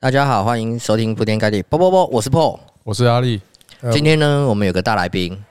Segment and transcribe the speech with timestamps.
[0.00, 3.42] 大家好，欢迎收听铺天盖地，啵啵啵，我是 Paul，我是阿力。
[3.90, 5.44] 今天呢，我们有个大来宾，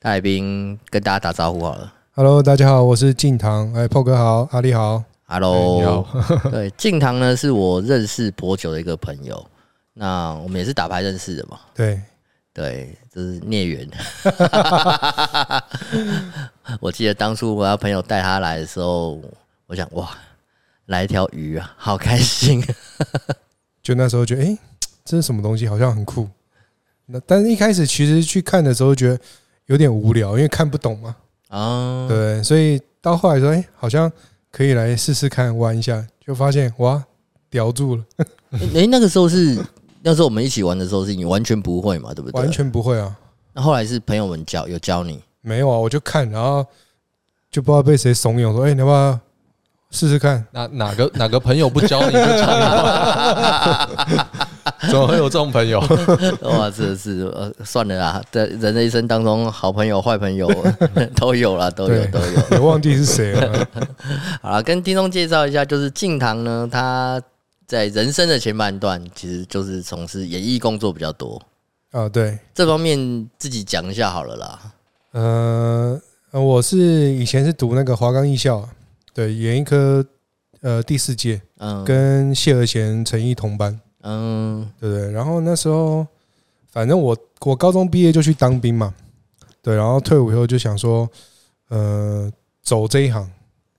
[0.00, 1.92] 大来宾跟大家打招呼好了。
[2.10, 3.72] Hello，大家好，我是敬堂。
[3.74, 5.04] 哎，Paul 哥好，阿力好。
[5.26, 6.04] Hello，你好。
[6.50, 9.46] 对，敬堂呢是我认识颇久的一个朋友，
[9.94, 11.60] 那我们也是打牌认识的嘛。
[11.72, 12.02] 对，
[12.52, 13.88] 对，这是孽缘。
[16.82, 19.20] 我记得当初我要朋友带他来的时候，
[19.68, 20.10] 我想哇，
[20.86, 22.60] 来一条鱼啊，好开心。
[23.88, 24.58] 就那时候觉得，哎、欸，
[25.02, 25.66] 这是什么东西？
[25.66, 26.28] 好像很酷。
[27.06, 29.18] 那但是一开始其实去看的时候，觉得
[29.64, 31.16] 有点无聊，因为看不懂嘛。
[31.48, 34.12] 啊，对，所以到后来说，哎、欸，好像
[34.50, 37.02] 可以来试试看玩一下，就发现哇，
[37.48, 38.04] 叼住了。
[38.50, 39.58] 哎、欸，那个时候是
[40.04, 42.12] 那时候我们一起玩的时候，是你完全不会嘛？
[42.12, 42.38] 对不对？
[42.38, 43.16] 完全不会啊。
[43.54, 45.18] 那后来是朋友们教有教你？
[45.40, 46.62] 没有啊，我就看，然后
[47.50, 49.18] 就不知道被谁怂恿说，哎、欸，你要不要？
[49.90, 52.46] 试试看，哪哪个哪个朋友不教你就教
[54.06, 54.18] 你？
[54.90, 55.80] 怎么会有这种朋友？
[56.42, 60.46] 哇，是是呃，算了啦，在人的一生当中，好朋友、坏朋友
[61.16, 62.50] 都有啦，都有都有。
[62.50, 63.66] 也忘记是谁了。
[64.42, 67.20] 好了，跟听众介绍一下，就是敬堂呢，他
[67.66, 71.40] 在人生的前半段，其实就是从事演艺工作比较多。
[71.92, 74.60] 啊，对，这方面自己讲一下好了啦。
[75.12, 76.00] 呃，
[76.32, 78.68] 我是以前是读那个华冈艺校。
[79.18, 80.06] 对，演一科，
[80.60, 85.10] 呃，第四届，嗯，跟谢和弦、陈毅同班，嗯，对对。
[85.10, 86.06] 然后那时候，
[86.70, 88.94] 反正我我高中毕业就去当兵嘛，
[89.60, 89.74] 对。
[89.74, 91.10] 然后退伍以后就想说，
[91.68, 92.30] 呃，
[92.62, 93.28] 走这一行，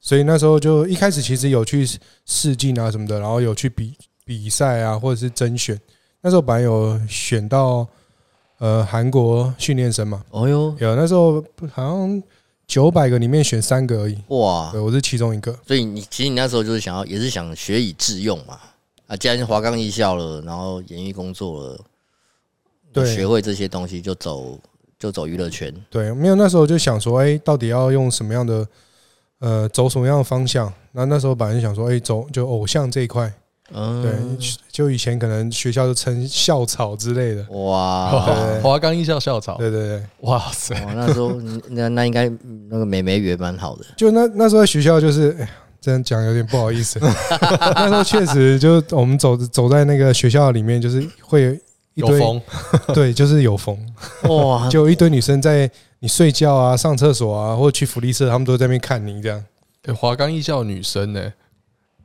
[0.02, 1.88] 所以那时候就一开始其实有去
[2.26, 3.94] 试镜啊什么的，然后有去比
[4.26, 5.80] 比赛啊，或者是甄选。
[6.20, 7.88] 那时候本来有选到
[8.58, 12.22] 呃韩国训练生嘛，哦哟，有那时候好像。
[12.70, 14.70] 九百个里面选三个而已，哇！
[14.72, 15.58] 对，我是其中一个。
[15.66, 18.60] 所以你其实你那时候就是想要，也是想学以致用嘛。
[19.08, 21.80] 啊，既然是华冈艺校了，然后演艺工作了，
[22.94, 24.60] 对，学会这些东西就走
[25.00, 25.74] 就走娱乐圈。
[25.90, 28.68] 对，没有那时候就想说，哎，到底要用什么样的
[29.40, 30.72] 呃，走什么样的方向？
[30.92, 33.34] 那那时候本来就想说，哎，走就偶像这一块。
[33.74, 38.10] 嗯，对，就以前可能学校就称校草之类的，哇，
[38.62, 41.34] 华冈艺校校草，对对对，哇塞，那时候
[41.70, 42.30] 那那应该
[42.70, 45.50] 那个美眉也蛮好的，就那那时候在学校就是，哎呀，
[45.80, 47.00] 这样讲有点不好意思，
[47.76, 51.60] 那时候确实就我们走走在那个学校里面，就是会
[51.94, 52.22] 一堆，
[52.94, 53.78] 对，就是有风，
[54.24, 55.70] 哇， 就一堆女生在
[56.00, 59.44] 你睡觉啊、上厕所啊，或者去福利社，他们都在那边看你这样，
[59.82, 61.32] 对，华冈艺校女生呢。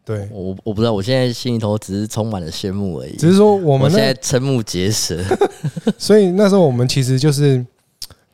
[0.04, 3.16] 对，我我不知道，我现在心里头只是充满了羡慕而已。
[3.16, 5.18] 只是说我们我现在瞠目结舌，
[5.96, 7.56] 所以那时候我们其实就是，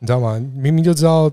[0.01, 0.37] 你知道吗？
[0.57, 1.31] 明明就知道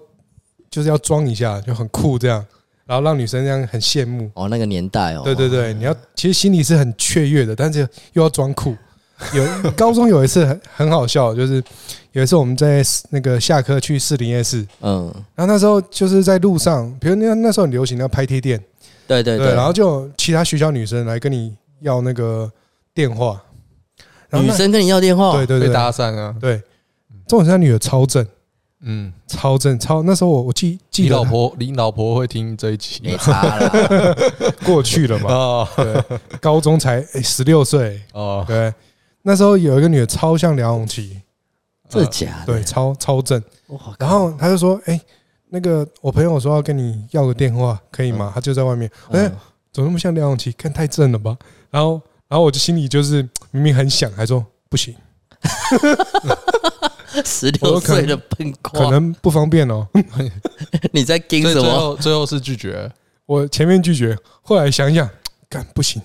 [0.69, 2.45] 就是要装一下，就很酷这样，
[2.85, 4.29] 然后让女生这样很羡慕。
[4.35, 7.79] 哦，那个年代哦，对对对，你要其实心里是很雀跃的，但是
[8.13, 8.75] 又要装酷。
[9.33, 11.63] 有高中有一次很很好笑，就是
[12.11, 18.63] 有一次我们在那个下课去士林夜市，嗯，然后那时候就是在路上，比如那那时候很流行要拍贴店。
[19.07, 22.51] 对对对，然后就其他学校女生来跟你要那个
[22.93, 23.41] 电话，
[24.31, 26.61] 女生跟你要电话，对对对，搭讪啊，对，
[27.25, 28.27] 这种是女的超正，
[28.81, 30.03] 嗯，超正超。
[30.03, 34.15] 那时候我我记记得，你老婆你老婆会听这一集，没差了，
[34.65, 38.01] 过去了嘛，对，高中才十六岁。
[38.13, 38.73] 哦，对，
[39.21, 41.21] 那时候有一个女的超像梁咏琪，
[41.89, 43.41] 这假的，对，超超正，
[43.97, 44.99] 然后他就说，哎。
[45.49, 48.31] 那个，我朋友说要跟你要个电话，可以吗？
[48.35, 48.89] 他就在外面。
[49.11, 49.31] 哎，
[49.71, 50.51] 怎么那么像梁咏琪？
[50.51, 51.37] 看太正了吧？
[51.69, 53.21] 然后，然后我就心里就是
[53.51, 54.93] 明明很想，还说不行。
[57.23, 59.87] 十六岁的笨瓜，可能不方便哦。
[60.91, 61.61] 你在跟什么？
[61.61, 62.91] 最后，最后是拒绝。
[63.25, 65.09] 我前面拒绝，后来想想，
[65.49, 66.01] 干不行，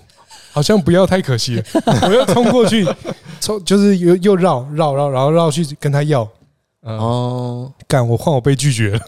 [0.53, 1.65] 好像不要太可惜了。
[2.03, 2.87] 我要冲过去，
[3.41, 6.29] 冲就是又又绕绕绕，然后绕去跟他要。
[6.83, 8.07] 哦，干！
[8.07, 9.01] 我换我被拒绝了。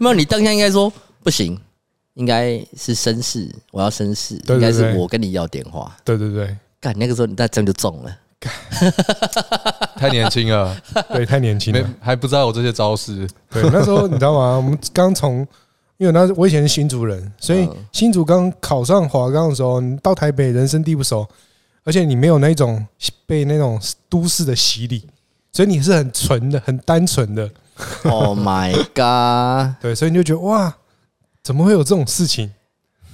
[0.00, 0.90] 没有，你当下应该说
[1.22, 1.58] 不行，
[2.14, 5.94] 应该是绅士，我要绅士，应该是我跟你要电话。
[6.02, 6.98] 对对对，干！
[6.98, 8.16] 那个时候你那这样就中了，
[9.96, 10.74] 太年轻了，
[11.12, 13.28] 对，太年轻了，还不知道我这些招式。
[13.50, 14.56] 对，那时候你知道吗？
[14.56, 15.46] 我们刚从，
[15.98, 21.28] 因为那我以前是新竹人，所以新竹刚考上华冈的时候，你到台北人生地不熟，
[21.84, 22.86] 而且你没有那种
[23.26, 23.78] 被那种
[24.08, 25.06] 都市的洗礼。
[25.52, 27.50] 所以你是很纯的，很单纯的。
[28.04, 29.74] Oh my god！
[29.82, 30.72] 对，所以你就觉得哇，
[31.42, 32.50] 怎么会有这种事情？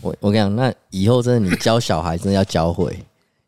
[0.00, 2.98] 我我跟你讲，那以后真的你教小孩真的要教会，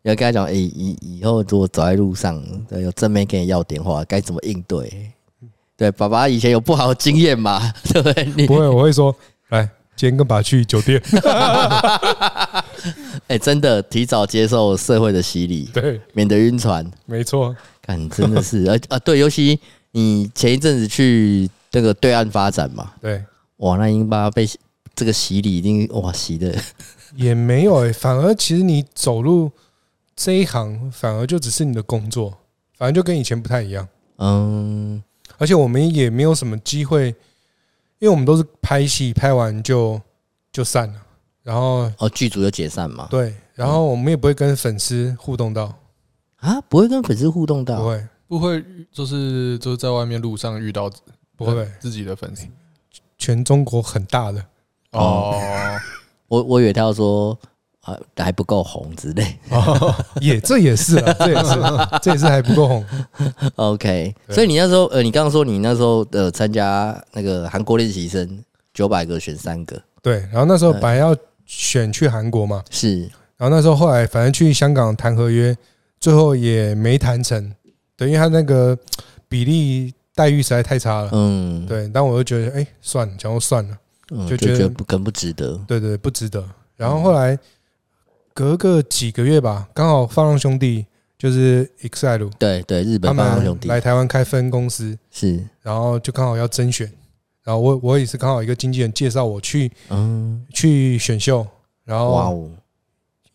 [0.02, 5.12] 要跟他讲，哎，以以后如果走在路上，有正面跟你要电话，该怎么应对？
[5.76, 7.60] 对，爸爸以前有不好的经验嘛？
[7.92, 8.24] 对不对？
[8.36, 9.14] 你不会，我会说，
[9.50, 9.62] 来，
[9.94, 11.02] 今天跟爸去酒店。
[13.28, 16.88] 哎，真的提早接受社会的洗礼，对，免得晕船。
[17.04, 17.54] 没错，
[17.86, 19.58] 看真的是，而啊，对，尤其
[19.92, 23.22] 你前一阵子去那个对岸发展嘛，对，
[23.58, 24.48] 哇，那英巴被
[24.94, 26.54] 这个洗礼，一定哇洗的
[27.14, 29.50] 也没有哎，反而其实你走入
[30.14, 32.36] 这一行，反而就只是你的工作，
[32.76, 33.86] 反正就跟以前不太一样。
[34.18, 35.02] 嗯，
[35.38, 37.08] 而且我们也没有什么机会，
[37.98, 40.00] 因为我们都是拍戏，拍完就
[40.50, 40.94] 就散了。
[41.42, 43.06] 然后哦，剧组就解散嘛。
[43.10, 45.72] 对，然后我们也不会跟粉丝互动到
[46.40, 50.90] 啊，不会跟粉丝互动到，不会，不会，就是就是在外面路上遇到
[51.36, 51.66] 不会。
[51.78, 52.46] 自己的粉丝，
[53.18, 54.44] 全中国很大的。
[54.92, 55.34] 哦。
[56.28, 57.38] 我我以为他要说
[57.82, 61.54] 啊还不够红之类，哦，也这也是啊， 这也是
[62.02, 62.84] 这也是还不够红。
[63.54, 68.42] OK，所以你那时候呃，你刚刚说你那时候呃参加那个韩国练习生
[68.74, 71.16] 九百个选三个，对，然后那时候本来要。
[71.48, 72.60] 选去韩国嘛？
[72.70, 73.02] 是，
[73.36, 75.56] 然后那时候后来反正去香港谈合约，
[75.98, 77.52] 最后也没谈成，
[77.96, 78.76] 对，因为他那个
[79.28, 81.88] 比例待遇实在太差了，嗯，对。
[81.92, 83.78] 但我就觉得，哎，算了，想说算了，
[84.28, 86.44] 就觉得不更不值得，对对，不值得。
[86.76, 87.38] 然后后来
[88.34, 90.86] 隔个几个月吧，刚好放浪兄弟
[91.18, 93.68] 就是 EXILE，对对，日本放浪兄弟。
[93.68, 96.92] 来台湾开分公司，是，然后就刚好要甄选。
[97.42, 101.46] 然后我我也是刚好一个经纪人介绍我去，嗯，去选秀，
[101.84, 102.50] 然后哇哦，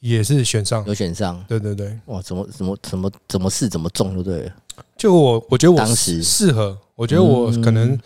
[0.01, 4.51] 也是选上，有选上，对对对，哇，怎么怎么怎么怎么试怎么中就对了。
[4.97, 6.21] 就我我觉得我当时。
[6.21, 7.97] 适合，我觉得我可能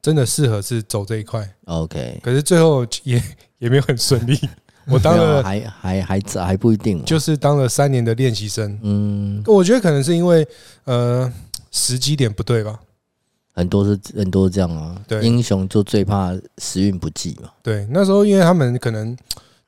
[0.00, 1.48] 真的适合是走这一块。
[1.66, 3.22] OK，可是最后也
[3.58, 4.38] 也没有很顺利，
[4.88, 8.78] 我当了还还还还不一定，就是当了三年的练习生。
[8.82, 10.46] 嗯，我觉得可能是因为
[10.84, 11.30] 呃
[11.70, 12.80] 时机点不对吧。
[13.54, 17.50] 很多是很多这样啊，对，英雄就最怕时运不济嘛。
[17.62, 19.14] 对，那时候因为他们可能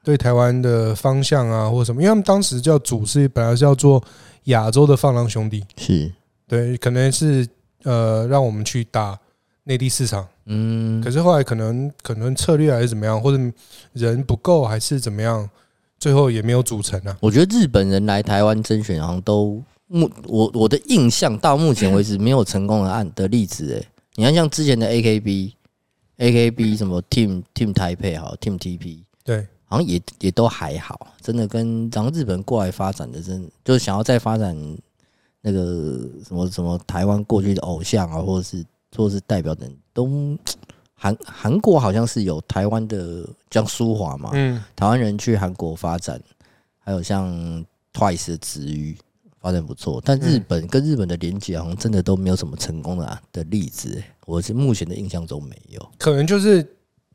[0.05, 4.01] 对台湾的方向啊，或者什么，因为他们当时叫组是本来是要做
[4.45, 6.13] 亚洲的放浪兄弟，是。
[6.47, 7.49] 对，可能是
[7.85, 9.19] 呃让我们去打
[9.65, 13.43] 内地市场，嗯，可是后来可能可能策略还是怎么样，或者
[13.95, 15.49] 人不够还是怎么样，
[15.99, 17.17] 最后也没有组成啊。
[17.21, 19.61] 我觉得日本人来台湾甄选好像都。
[19.87, 25.53] 目我我的印象到目前为止没有成功的案的例子诶，你看像之前的 AKB
[26.17, 34.57] AKB 什么 Team Team Taipei 好 Team TP 对，好像也也都还好，真的跟然后日本过来发展的真就是想要再发展
[35.41, 38.65] 那个什么什么台湾过去的偶像啊，或者是
[38.97, 40.39] 或者是代表等都
[40.95, 46.23] 韩韩国好像是有台湾的像舒华嘛，嗯，台湾人去韩国发展，
[46.79, 47.29] 还有像
[47.93, 48.97] Twice 的子瑜。
[49.41, 55.87] 发展不错，但日本跟日本的连接好像真的都没有什么成功的、啊、的例子，我是目前的印象中没有。
[55.99, 56.67] 可能就是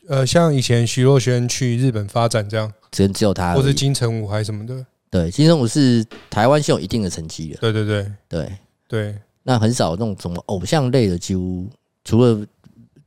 [0.10, 4.84] 呃，像以前徐若瑄去日本发展这样，只只有他，或是金城武还是什么的。
[5.12, 7.58] 对，金城武是台湾是有一定的成绩的。
[7.58, 8.52] 对对对对
[8.88, 11.68] 对，那很少那种什么偶像类的，几乎
[12.04, 12.46] 除了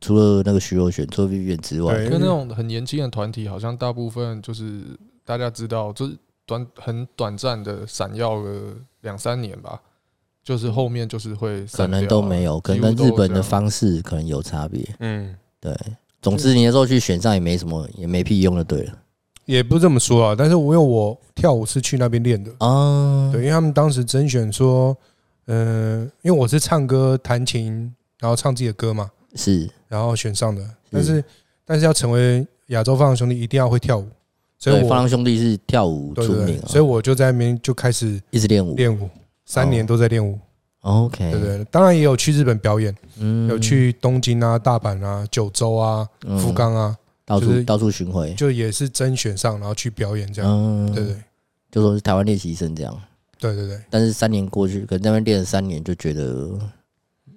[0.01, 4.83] 除了那个徐若瑄、周碧苑之外，跟那种很年轻的团体，好像大部分就是
[5.25, 6.17] 大家知道，就是
[6.47, 8.77] 短很短暂的闪耀了。
[9.01, 9.83] 两三年吧，
[10.45, 14.81] 就是后面就是会可能都没有，可能日本的方式可能有差别。
[15.01, 15.77] 嗯，对。
[16.23, 18.93] 总之，你那时候去选上也没什么，也没屁用的，对了。
[19.45, 23.29] 也不这么说啊，但是我有我跳舞是去那边练的啊。
[23.33, 24.97] 对，因为他们当时甄选说，
[25.47, 30.65] 嗯，因为我是唱歌、弹琴，然后唱自己的歌嘛，是，然后选上的。
[30.93, 31.25] 但是，
[31.65, 34.07] 但是要成为亚洲放浪兄弟，一定要会跳舞。
[34.61, 39.11] 所以放浪兄弟是跳舞出名，所以我就在那边就开始一直练舞，练舞
[39.45, 40.39] 三年都在练舞。
[40.83, 42.95] OK，对对，当然也有去日本表演，
[43.49, 46.07] 有去东京啊、大阪啊、九州啊、
[46.39, 50.93] 福冈啊，到处到处巡回，就也是甄选上，然后去表演这样。
[50.95, 51.17] 对对，
[51.71, 53.03] 就说是台湾练习生这样。
[53.39, 56.59] 对对对，但是三年过去，可能那边练了三年，就觉得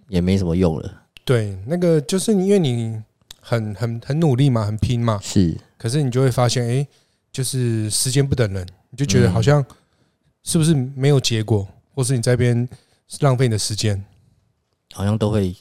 [0.09, 1.03] 也没什么用了。
[1.23, 3.01] 对，那个就是因为你
[3.39, 6.87] 很很很努力嘛，很拼嘛，是，可是你就会发现，哎。
[7.35, 9.61] 就是时间不等人，你就觉得好像
[10.43, 12.65] 是不是没有结果，或是你在这边
[13.19, 14.03] 浪费你的时间，
[14.93, 15.55] 好像都会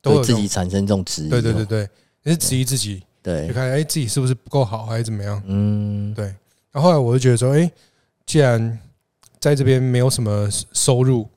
[0.00, 1.28] 都会自己产生这种质疑。
[1.28, 1.88] 对对对对，
[2.22, 5.42] 你是质疑自己，对，就看哎自己是不是不够好，还是怎么样？
[5.46, 6.24] 嗯，对。
[6.72, 7.70] 然后后来我就觉得说，哎，
[8.26, 8.78] 既然
[9.40, 11.28] 在这边没有什么收入，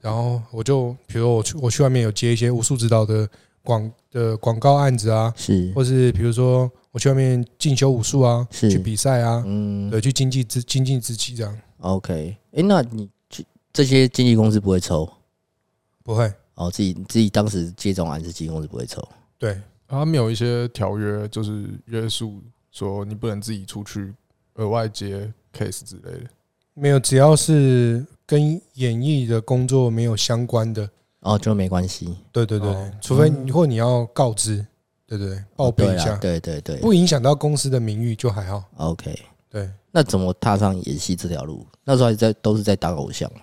[0.00, 3.28] 然后我就比如说我去我去外面有接一些武术指导的
[3.62, 6.70] 广的广告案子啊，是，或是比如说。
[6.90, 11.58] 我去外面进修武术啊，是去比赛啊，嗯，对，去经济自经济自己这样。
[11.80, 13.12] OK，哎，那你去
[13.72, 15.08] 这些经纪公司不会抽？
[16.02, 19.06] 不会哦，自己自己当时接这种案子，经纪公司不会抽。
[19.38, 24.12] 对，他们有一些条约，就是约束说你不能自己出去
[24.54, 26.30] 额外接 case 之类的？
[26.74, 30.88] 没有，只要是跟演艺的工作没有相关的，
[31.20, 32.16] 哦，就没关系。
[32.32, 34.64] 对对对，除非你或你要告知，
[35.06, 38.64] 对对对，报备一下，对对对，不影响到公司的名誉就还好。
[38.76, 39.16] OK，
[39.50, 39.70] 对。
[39.90, 41.66] 那怎么踏上演戏这条路？
[41.82, 43.40] 那时候还在都是在当偶像嘛？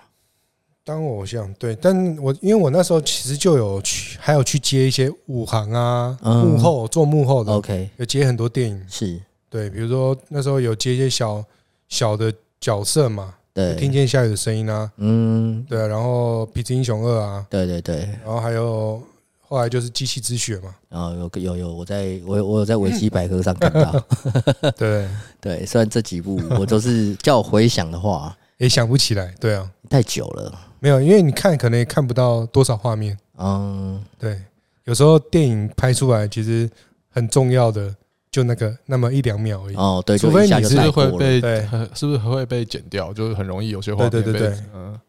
[0.86, 7.52] 当偶像对，但我因为我那时候其实就有去，还有去接一些武行啊，幕后做幕后的。
[7.52, 9.20] OK，有接很多电影，是。
[9.50, 11.44] 对，比如说那时候有接一些小
[11.88, 19.02] 小的角色嘛，对，听见下雨的声音啊，嗯，对，然后《痞子英雄二》啊，对对对，然后还有
[19.40, 24.04] 后来就是《机器之血》嘛，然后有有有，我在我我有在维基百科上看到，
[24.78, 25.08] 对。
[25.40, 30.52] 对，虽然这几部我都是叫我回想的话，也想不起来，对啊，太久了。
[30.86, 33.18] 没有，因为你看可能也看不到多少画面。
[33.38, 34.40] 嗯，对，
[34.84, 36.70] 有时候电影拍出来其实
[37.10, 37.92] 很重要的
[38.30, 39.74] 就那个那么一两秒而已。
[39.74, 43.12] 哦，对，除非你是会被对，是不是会被剪掉？
[43.12, 44.22] 就是很容易有些画面被。
[44.22, 45.00] 对对对对，嗯。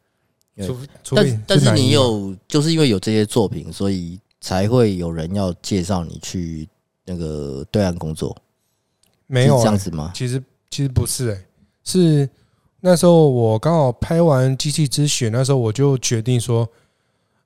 [1.03, 6.67] 除但但是你有，就是因为有这些作品，所以才会有人要介绍你去
[7.05, 8.35] 那个对岸工作。
[9.27, 10.11] 没有这样子吗？
[10.15, 10.41] 其实
[10.71, 11.45] 其实不是，哎，
[11.83, 12.27] 是。
[12.87, 16.65] 那时候我刚好拍完《机器之血》，那时候我就决定说，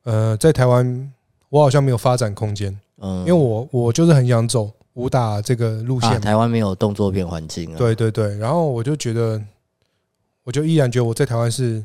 [0.03, 1.11] 呃，在台湾
[1.49, 6.21] 我好像没有发展空间，嗯，因为我我就是很想走武打这个路线。
[6.21, 7.75] 台湾没有动作片环境啊。
[7.75, 9.41] 对对对，然后我就觉得，
[10.43, 11.83] 我就依然觉得我在台湾是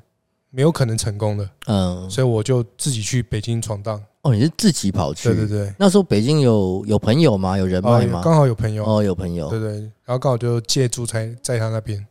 [0.51, 3.99] 没有可能成功的，嗯，所以我就自己去北京闯荡。
[4.21, 5.31] 哦，你是自己跑去？
[5.31, 5.75] 对对对。
[5.79, 7.57] 那时候北京有有朋友吗？
[7.57, 8.21] 有人脉吗？
[8.23, 8.85] 刚好有朋友。
[8.85, 9.49] 哦，有朋友。
[9.49, 9.71] 对对，
[10.05, 12.07] 然后刚好就借住在在他那边。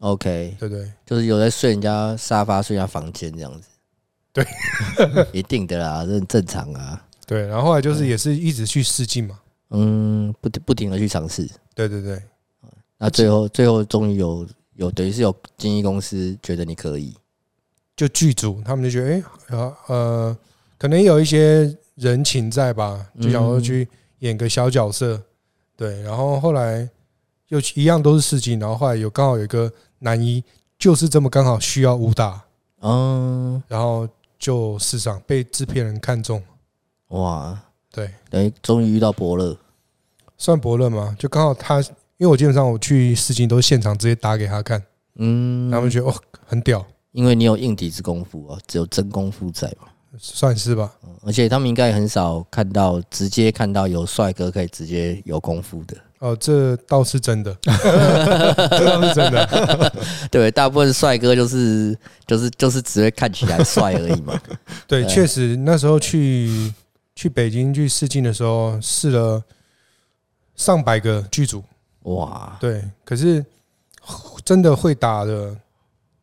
[0.00, 3.68] OK，对对，就是有在睡人家沙发、睡人家房间这样子，
[4.32, 4.44] 对，
[5.30, 7.06] 一定的啦，这很正常啊。
[7.26, 9.38] 对，然后后来就是也是一直去试镜嘛，
[9.70, 11.46] 嗯，不不停的去尝试。
[11.74, 12.22] 对对对，
[12.96, 17.14] 那最后最后终于有有等于是有经纪公司觉得你可以，
[17.94, 20.38] 就剧组他们就觉得哎，呃呃，
[20.78, 23.86] 可能有一些人情在吧，就想要去
[24.20, 25.22] 演个小角色，
[25.76, 26.88] 对，然后后来
[27.48, 29.70] 又一样都是试镜，然后后来有刚好有一个。
[30.00, 30.42] 男一
[30.78, 32.42] 就是这么刚好需要武打，
[32.80, 36.42] 嗯，然后就市场被制片人看中，
[37.08, 37.58] 哇，
[37.92, 39.56] 对，等于终于遇到伯乐，
[40.36, 41.14] 算伯乐吗？
[41.18, 41.80] 就刚好他，
[42.16, 44.82] 因为我基本上我去试镜都是现场直接打给他看，
[45.16, 46.14] 嗯，他们觉得哦
[46.46, 49.88] 很屌，因为你有硬底子功夫啊，只有真功夫在嘛，
[50.18, 50.92] 算是吧，
[51.22, 55.96] 而且他们应该很少看到直接看到有帅哥可以直接有功夫的。
[56.20, 59.92] 哦，这倒是真的， 这倒是真的。
[60.30, 64.38] 对，大部分帅哥就是就是就是只会看起来帅而已嘛。
[64.86, 66.72] 对，确实那时候去
[67.16, 69.42] 去北京去试镜的时候，试了
[70.56, 71.64] 上百个剧组。
[72.02, 73.42] 哇，对，可是
[74.44, 75.56] 真的会打的、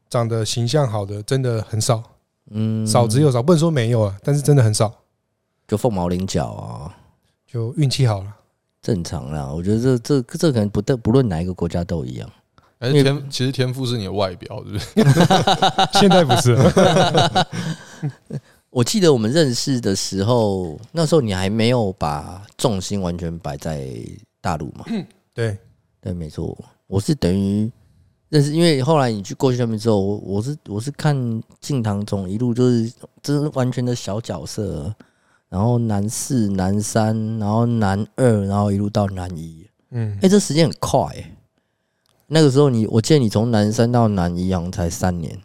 [0.10, 2.04] 长得形象好的，真的很少。
[2.52, 4.94] 嗯，少之又少，不能说没有啊，但是真的很少。
[5.68, 6.96] 就凤毛麟角啊，
[7.52, 8.37] 就运气好了。
[8.88, 12.30] 正常啦，我觉得这这这可能不不论哪一个国家都一样。
[12.80, 14.86] 而且天其实天赋是你的外表，是不是？
[16.00, 16.56] 现在不是。
[18.72, 23.90] 我记得我们认识的时候，那时候你还没有把重心完全摆在
[24.40, 24.86] 大陆嘛？
[25.34, 25.58] 对
[26.00, 26.58] 对，没错。
[26.88, 27.70] 我是等于
[28.30, 32.90] 认识，因为后来你去过去那边之后，我我是我是看进堂总一路就是
[33.22, 34.96] 这是完全的小角色。
[35.50, 39.66] 然后男四、男三，然后男二，然后一路到男一。
[39.92, 41.34] 嗯，哎，这时间很快欸。
[42.28, 45.40] 那个时候你，我记得你从男三到男一，好像才三年。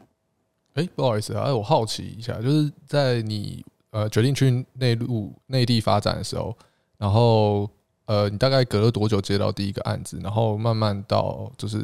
[0.74, 6.56] 哎，不好意思啊，我好奇一下，就是在你呃决定去内陆内地发展的时候，
[6.98, 7.70] 然后
[8.06, 10.18] 呃，你大概隔了多久接到第一个案子？
[10.20, 11.80] 然后慢慢到就是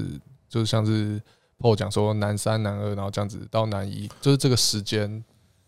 [0.49, 1.23] 就是像是
[1.61, 5.23] Paul 讲说男三、男二，然后这样子到男一，就是这个时间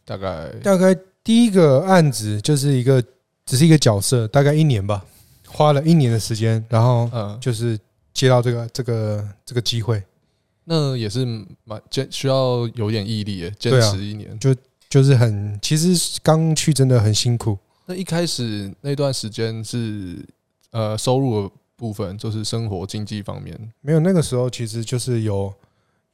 [0.04, 0.98] 大概大概。
[1.22, 3.02] 第一个案子就是一个，
[3.44, 5.04] 只是一个角色，大概一年吧，
[5.46, 7.78] 花了一年的时间，然后嗯，就是
[8.14, 10.02] 接到这个这个这个机会，
[10.64, 11.26] 那也是
[11.64, 14.54] 蛮坚，需要有点毅力，坚持一年，就
[14.88, 17.58] 就是很，其实刚去真的很辛苦。
[17.84, 20.16] 那一开始那段时间是
[20.70, 25.52] 呃收入的部分，就是生活经济方面，没有，那个时候其实就是有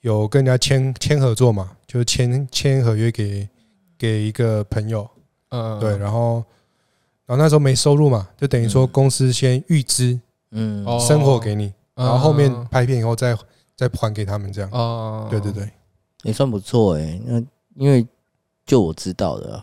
[0.00, 3.48] 有跟人家签签合作嘛，就是签签合约给。
[3.98, 5.08] 给一个朋友，
[5.50, 6.44] 嗯，对，然后，
[7.26, 10.18] 然后那时候没收入嘛，就等于说公司先预支，
[10.50, 13.36] 嗯，生活给你，然后后面拍片以后再
[13.74, 15.70] 再还给他们这样，哦，对对对，
[16.22, 17.20] 也算不错哎。
[17.24, 17.42] 那
[17.76, 18.06] 因为
[18.64, 19.62] 就我知道的，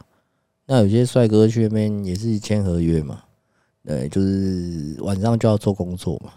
[0.65, 3.23] 那有些帅哥去那边也是签合约嘛，
[3.85, 6.31] 对，就是晚上就要做工作嘛，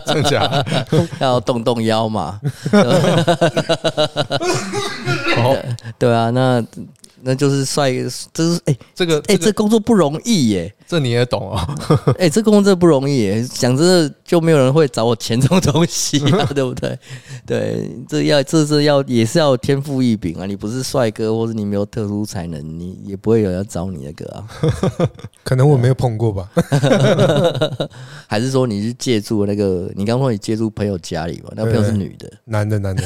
[0.06, 0.64] 真假？
[1.20, 2.40] 要动动腰嘛。
[5.38, 5.56] 哦，
[5.98, 6.64] 对啊，那。
[7.22, 7.90] 那就是帅，
[8.32, 11.58] 就是哎、欸，这个哎、欸，这工作不容易耶，这你也懂哦？
[12.18, 16.98] 哎，这工作真的不容易耶，讲真的，就没有人会找我钱这种东西啊， 对不对？
[17.44, 20.46] 对，这要这是要也是要天赋异禀啊！
[20.46, 24.46] 你不是帅哥，或者你没有特殊才能，你也不会有人要找你那个啊。
[25.42, 26.48] 可能我没有碰过吧？
[28.26, 29.90] 还是说你是借助那个？
[29.94, 31.52] 你刚说你借助朋友家里吧？
[31.56, 33.02] 那朋友是女的，男的，男的。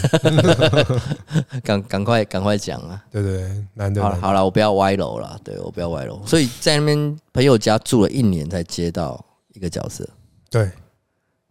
[1.62, 3.02] 赶赶快赶快讲啊！
[3.10, 4.02] 对对，男的。
[4.02, 5.38] 好了好了，我不要歪楼了。
[5.44, 6.20] 对，我不要歪楼。
[6.26, 10.08] 所以在那边朋友家住了一年，才接到一个角色。
[10.50, 10.70] 对，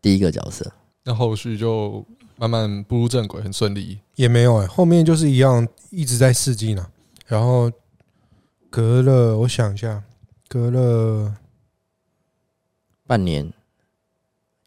[0.01, 0.71] 第一个角色。
[1.03, 2.05] 那后续就
[2.35, 3.99] 慢慢步入正轨，很顺利。
[4.15, 6.91] 也没有哎、欸，后面就是一样，一直在试镜呢。
[7.25, 7.71] 然后
[8.69, 10.03] 隔了，我想一下，
[10.47, 11.35] 隔了
[13.07, 13.51] 半年、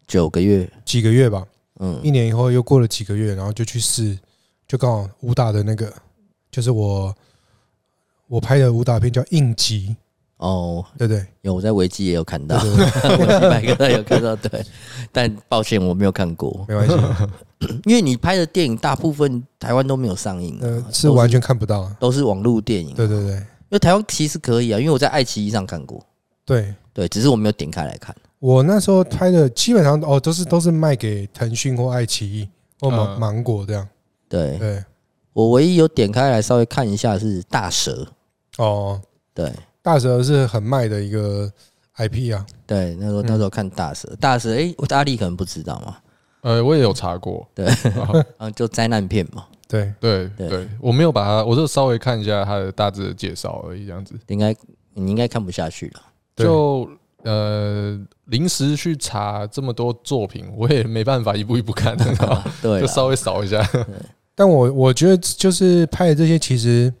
[0.07, 1.47] 九个月、几个月吧。
[1.79, 4.17] 嗯，一年以后又过了几个月，然后就去试，
[4.67, 5.93] 就刚好武打的那个，
[6.51, 7.15] 就是我。
[8.27, 9.89] 我拍的武打片叫《应急》
[10.43, 12.77] 哦，对对，有我在维基也有看到，一
[13.49, 14.61] 百个都有看到，对。
[15.09, 16.95] 但抱歉，我没有看过，没关系，
[17.85, 21.95] 因为你拍的电影大部分台湾都没有上映，呃，是完全看不到，啊。
[21.97, 22.93] 都是网络电影。
[22.93, 26.05] 对对对，因为台湾其实可以啊，因为我在爱奇艺上看过，
[26.45, 26.75] 对。
[26.93, 28.13] 对，只是我没有点开来看。
[28.39, 32.49] 我那时候拍的基本上哦，都是都是卖给腾讯或爱奇艺
[32.81, 33.87] 或芒芒果这样。
[34.27, 34.57] 对。
[34.59, 34.83] 对，
[35.31, 38.05] 我唯一有点开来稍微看一下是大蛇。
[38.57, 39.01] 哦，
[39.33, 39.51] 对，
[39.83, 41.51] 大蛇是很卖的一个
[41.97, 42.43] IP 啊。
[42.65, 45.97] 对，那时候那时候看大蛇，大蛇，哎，我大力可能不知道嘛。
[46.41, 47.67] 呃，我也有查过，对，
[48.39, 49.45] 嗯， 就灾难片嘛。
[49.67, 54.15] 对对对，我没有把它，我就稍微看一下它的大致的介绍而已，这样子。
[54.27, 54.55] 应该
[54.93, 56.01] 你应该看不下去了。
[56.35, 56.89] 就
[57.23, 61.97] 呃，临时去查这么多作品，我也没办法一步一步看，
[62.61, 63.61] 对，就稍微扫一下。
[64.35, 66.93] 但我我觉得就是拍的这些，其实。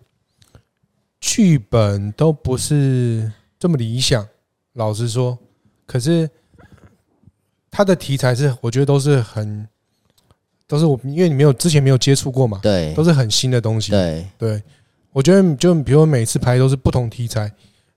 [1.25, 4.27] 剧本都不是这么理想，
[4.73, 5.37] 老实说。
[5.85, 6.29] 可是
[7.71, 9.65] 他的题材是，我觉得都是很，
[10.67, 13.91] 都是我，因为你没有之前没有接触过嘛，对，都是很新的东西。
[13.91, 14.61] 对，对，
[15.13, 17.49] 我觉得就比如每次拍都是不同题材，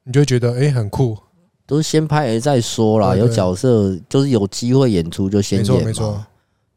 [0.04, 1.18] 你就会觉得哎很酷。
[1.66, 5.84] 都是先拍而再说啦，有角色就是有机会演出就先演嘛。
[5.84, 6.26] 没错，没错。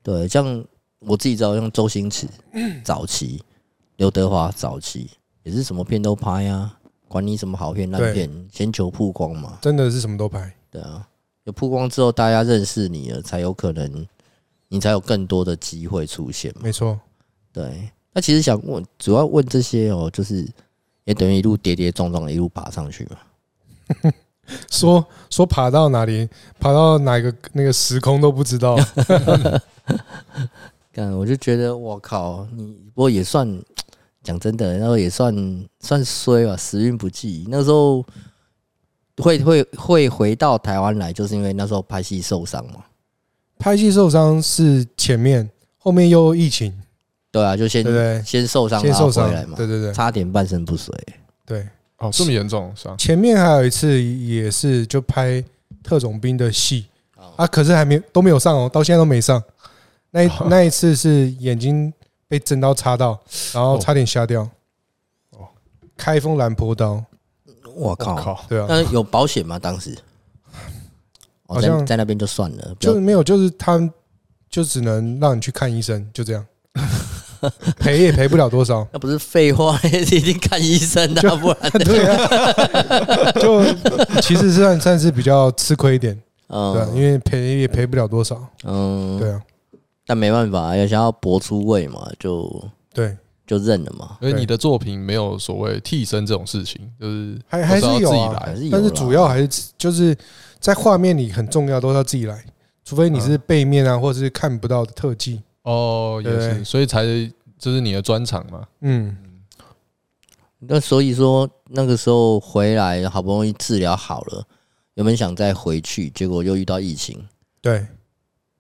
[0.01, 0.65] 对，像
[0.97, 2.27] 我自己知道，像周星驰
[2.83, 3.39] 早期，
[3.97, 5.11] 刘德华早期。
[5.43, 9.57] 也是什么片都拍啊，管你什么好片烂片，先求曝光嘛。
[9.61, 10.53] 真的是什么都拍。
[10.69, 11.07] 对啊，
[11.45, 14.07] 有曝光之后，大家认识你了，才有可能，
[14.67, 16.61] 你才有更多的机会出现嘛。
[16.63, 16.99] 没错。
[17.51, 20.47] 对，那其实想问，主要问这些哦，就是
[21.05, 24.13] 也等于一路跌跌撞撞的一路爬上去嘛。
[24.69, 26.27] 说说爬到哪里，
[26.59, 28.77] 爬到哪个那个时空都不知道。
[30.91, 33.47] 干，我就觉得我靠，你不过也算。
[34.21, 37.45] 讲真的，那时候也算算衰吧，时运不济。
[37.49, 38.05] 那时候
[39.17, 42.83] 会会会回到台湾来，就是因为那时候拍戏受伤嘛。
[43.57, 46.77] 拍戏受伤是前面，后面又疫情。
[47.31, 47.83] 对啊，就先
[48.25, 49.55] 先受伤，先受伤回来嘛。
[49.55, 50.93] 对对对，差点半身不遂。
[51.45, 51.67] 对，
[51.99, 52.95] 哦，这么严重是吧？
[52.97, 55.43] 前面还有一次也是就拍
[55.81, 56.87] 特种兵的戏
[57.37, 59.41] 啊，可是还没都没有上哦，到现在都没上。
[60.11, 61.93] 那那一次是眼睛。
[62.29, 63.19] 被真刀插到，
[63.53, 64.43] 然后差点瞎掉。
[65.31, 65.47] 哦，
[65.97, 67.03] 开封兰坡刀，
[67.75, 68.45] 我靠！
[68.47, 69.57] 对啊，但是有保险吗？
[69.57, 69.97] 当时
[71.47, 73.77] 好像在那边就算了，就是没有，就是他
[74.47, 76.45] 就只能让你去看医生，就这样，
[77.79, 78.87] 赔也赔不了多少。
[78.93, 86.15] 那不是废话， 一定看医生的，不然 对啊，就其实算算是比较吃亏一点，
[86.47, 88.39] 对，因为赔也赔不了多少。
[88.65, 89.41] 嗯，对啊。
[90.09, 94.17] 但没办法，要想要搏出位嘛，就对，就认了嘛。
[94.19, 100.17] 因为你的作品没有所谓替身这种事情，就是还还是有啊，但是主要还是就是
[100.59, 102.43] 在画面里很重要，都是要自己来，
[102.83, 105.43] 除非你是背面啊，或者是看不到的特技。
[105.61, 107.03] 哦，也是，所以才
[107.59, 108.67] 这是你的专长嘛。
[108.81, 109.15] 嗯，
[110.57, 114.43] 那所以说那个时候回来，好不容易治疗好了，
[114.95, 117.23] 原本想再回去，结果又遇到疫情。
[117.61, 117.85] 对，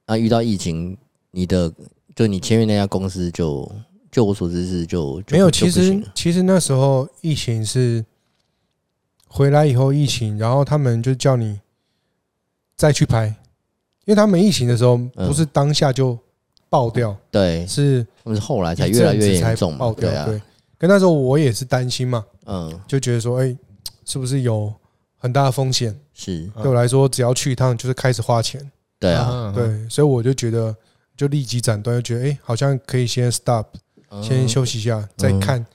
[0.05, 0.95] 那遇到疫情。
[1.31, 1.71] 你的
[2.15, 3.69] 就你签约那家公司就
[4.11, 8.03] 就我所知是就没有，其实其实那时候疫情是
[9.27, 11.59] 回来以后疫情，然后他们就叫你
[12.75, 13.27] 再去拍，
[14.05, 16.17] 因为他们疫情的时候不是当下就
[16.69, 20.41] 爆掉，对，是他们是后来才越来越严重爆掉，对。
[20.77, 23.53] 可那时候我也是担心嘛，嗯，就觉得说，哎，
[24.05, 24.73] 是不是有
[25.17, 25.93] 很大的风险。
[26.13, 28.71] 是对我来说，只要去一趟就是开始花钱。
[28.97, 30.73] 对啊，对，所以我就觉得
[31.19, 33.65] 就立即斩断，就觉得哎，好像可以先 stop，
[34.23, 35.65] 先休息一下，再看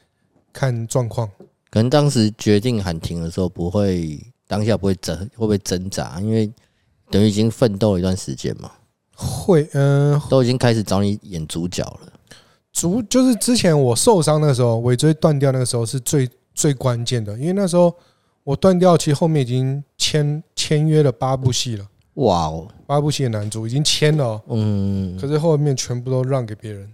[0.54, 1.30] 看状况。
[1.68, 6.18] 可能当时决定喊停的时候，不会当下不会挣，会不会挣扎？
[6.22, 6.50] 因为
[7.11, 8.72] 等于已经奋斗了一段时间嘛。
[9.14, 12.11] 会，嗯，都已经开始找你演主角了。
[12.72, 17.94] 主就是之前我受伤那个时候，尾椎断掉那个时候是最最关键的，因为那时候
[18.44, 21.87] 我断掉，其实后面已经签签约了八部戏了。
[22.14, 26.88] 哇哦，八部戏的男主已经签了，嗯，可是后面全部都让给别人。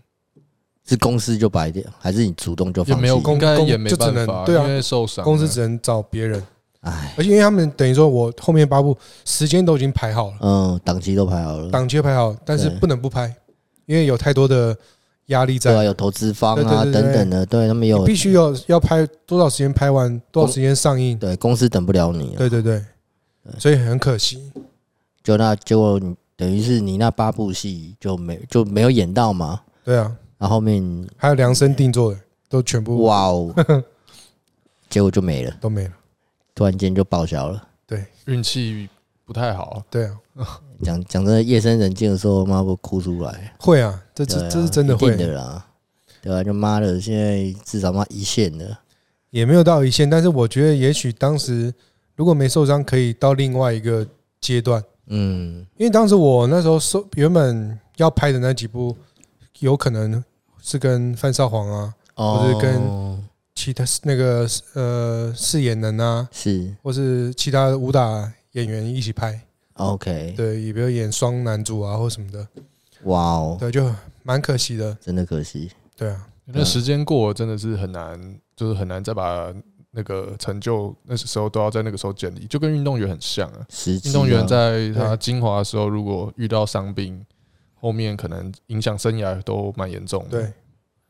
[0.86, 2.98] 是公司就白掉，还是你主动就放弃？
[2.98, 6.42] 也没有公开，也没办法，对啊，因为受伤，公司只能找别人。
[6.80, 13.32] 哎，而且因为他们等于说，我后面八部时间都已经排好了，嗯，档期都排好了，档期排好，但是不能不拍，
[13.84, 14.74] 因为有太多的
[15.26, 22.82] 压力在，对，有投资方啊等等的，对他们有必须要要拍多少时间拍完，多少时间上映，对，公司等不了你，对对对，
[23.58, 24.50] 所以很可惜，
[25.22, 26.00] 就那结果
[26.36, 30.16] 等于是你那八部戏就没就没有演到嘛，对啊。
[30.38, 33.54] 然后后面还有量身定做的，都全部哇哦，
[34.88, 35.92] 结果就没了，都没了，
[36.54, 37.62] 突然间就报销了。
[37.86, 38.88] 对，运气
[39.26, 39.82] 不太好。
[39.90, 40.16] 对啊，
[40.82, 43.54] 讲讲真的，夜深人静的时候，妈会哭出来。
[43.60, 45.66] 会啊，这这这是真的会的啦。
[46.22, 48.78] 对啊，就妈的，现在至少妈一线的，
[49.28, 51.74] 也没有到一线，但是我觉得也许当时
[52.16, 54.06] 如果没受伤，可以到另外一个
[54.40, 54.82] 阶段。
[55.10, 58.96] 嗯，因为当时我那时候说原本要拍的那几部，
[59.60, 60.24] 有可能。
[60.62, 62.78] 是跟范少皇啊，或者跟
[63.54, 69.40] 其他那个呃饰演人啊，是，或是其他武打演员一起拍。
[69.76, 72.46] OK，对，也比如演双男主啊，或什么的。
[73.04, 73.90] 哇哦，对，就
[74.22, 75.70] 蛮可惜的，真的可惜。
[75.96, 79.50] 对啊，那时间过了真的是很难，就是很难再把
[79.90, 83.66] 那个成就，那时候都要在那个时候建立，就跟运动员很像啊。
[84.04, 87.24] 运动员在他精华的时候，如果遇到伤病。
[87.82, 90.38] 后面可能影响生涯都蛮严重的。
[90.38, 90.52] 对，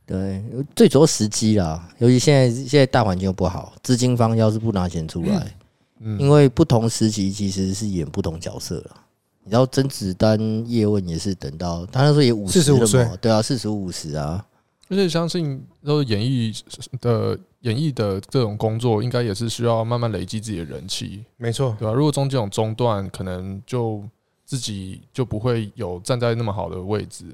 [0.06, 5.52] 对，最主要时机啦，尤其现在现在大环境又不好，资金方要是不拿钱出来，
[5.98, 8.96] 嗯，因为不同时期其实是演不同角色了。
[9.42, 13.16] 你知道甄子丹、叶问也是等到他那时候也五十了嘛？
[13.20, 14.46] 对啊，四十五十啊。
[14.90, 16.52] 而且相信都演艺
[17.00, 21.24] 的演艺的这种工作，应该也是需要慢慢累积自己的人气。
[21.38, 21.94] 没错，对吧？
[21.94, 24.04] 如果中间有中断，可能就。
[24.50, 27.24] 自己就不会有站在那么好的位置，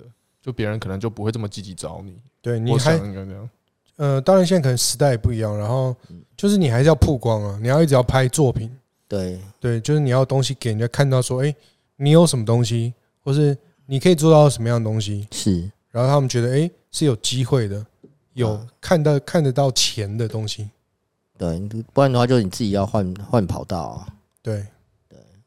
[0.42, 2.14] 就别人可能就不会这么积极找你。
[2.42, 3.51] 对，你还应该这样。
[3.97, 5.97] 呃，当然现在可能时代也不一样，然后
[6.37, 8.71] 就是你还是要曝光啊，你要一直要拍作品。
[9.09, 11.57] 对对，就是你要东西给人家看到，说，哎，
[11.97, 12.92] 你有什么东西，
[13.25, 15.27] 或是你可以做到什么样的东西。
[15.31, 17.85] 是，然后他们觉得，哎，是有机会的，
[18.33, 20.71] 有看到看得到钱的东西。
[21.37, 21.61] 对，
[21.93, 24.09] 不然的话，就你自己要换换跑道啊。
[24.41, 24.65] 对。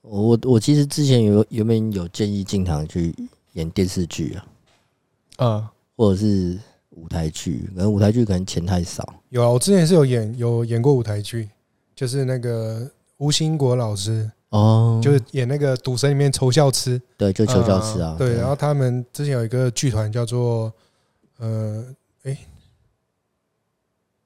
[0.01, 3.15] 我我其实之前有原本有建议进堂去
[3.53, 4.45] 演电视剧啊？
[5.37, 6.57] 嗯，或者是
[6.91, 9.15] 舞台剧，可能舞台剧可能钱太少。
[9.29, 11.49] 有啊，我之前是有演有演过舞台剧，
[11.95, 18.15] 就是那个吴兴国老师哦，就是演那个《赌神》里面仇笑痴，对，就仇笑痴啊。
[18.17, 20.71] 对，然后他们之前有一个剧团叫做
[21.39, 21.85] 呃，
[22.23, 22.37] 哎，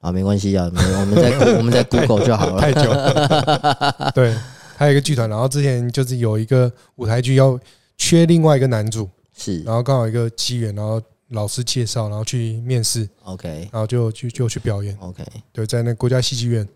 [0.00, 2.60] 啊，没关系啊，我们在我们在 Google 就好了。
[2.60, 4.36] 太久了，对。
[4.76, 7.56] 还有一个剧团，然后之前就是有一个舞台剧要
[7.96, 16.68] 缺另外一个男主，是，然后刚好一个机缘，然后老师介绍，然后去面试，OK，然后就去就去表演，OK，对，在那国家戏剧院，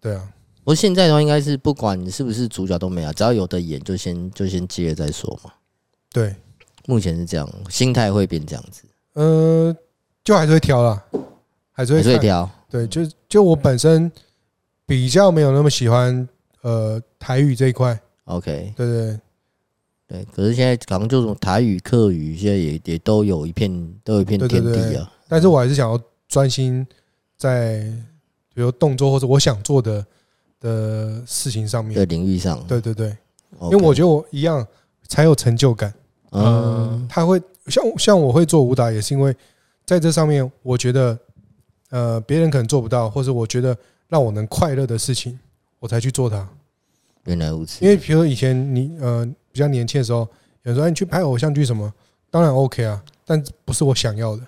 [0.00, 0.28] 对啊。
[0.64, 5.52] 不过现在的话，应该是不管你是不是主角都没有，只要有的演就先就先接了再说嘛。
[6.12, 6.34] 对，
[6.86, 8.82] 目前是这样，心态会变这样子。
[9.18, 9.76] 呃，
[10.22, 11.04] 就还是会挑啦，
[11.72, 12.50] 还是会，还是会挑。
[12.70, 14.10] 对，就就我本身
[14.86, 16.28] 比较没有那么喜欢。
[16.62, 19.20] 呃，台语这一块，OK，对对
[20.08, 23.70] 对，可是现在好像这种台语、客语，现在也也都有一片，
[24.02, 25.10] 都有一片天地啊。
[25.28, 26.84] 但是我还是想要专心
[27.36, 27.78] 在，
[28.52, 30.04] 比如动作或者我想做的
[30.60, 32.62] 的事情上面的领域上。
[32.66, 33.16] 对对对，
[33.62, 34.66] 因为我觉得我一样
[35.06, 35.94] 才有成就感。
[36.32, 39.34] 嗯，他会像像我会做武打，也是因为
[39.84, 41.18] 在这上面，我觉得
[41.90, 43.76] 呃，别人可能做不到，或者我觉得
[44.08, 45.38] 让我能快乐的事情。
[45.80, 46.44] 我才去做它，
[47.26, 47.84] 原来如此。
[47.84, 50.20] 因为比如说以前你呃比较年轻的时候，
[50.64, 51.94] 有人说你去拍偶像剧什么，
[52.32, 54.42] 当然 OK 啊，但不是我想要的。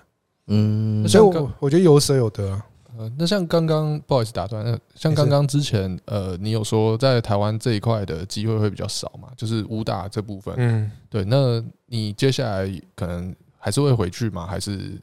[0.47, 2.65] 嗯，所以我我觉得有舍有得啊。
[2.97, 9.29] 呃，那像刚刚不好意思打断，那像刚刚之前呃，你有说在台湾这一块的机会会比较少嘛？
[9.35, 11.23] 就是武打这部分，嗯，对。
[11.25, 14.45] 那你接下来可能还是会回去吗？
[14.45, 14.99] 还是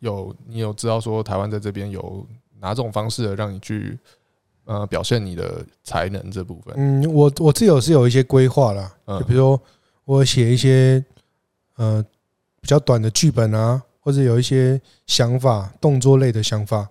[0.00, 2.26] 有你有知道说台湾在这边有
[2.60, 3.98] 哪种方式让你去？
[4.66, 6.72] 呃表现你的才能这部分？
[6.76, 9.60] 嗯，我我自己有是有一些规划啦，就比如说
[10.04, 11.04] 我写一些
[11.74, 12.00] 呃
[12.60, 16.88] 比较短的剧本啊，或者有一些想法、动作类的想法，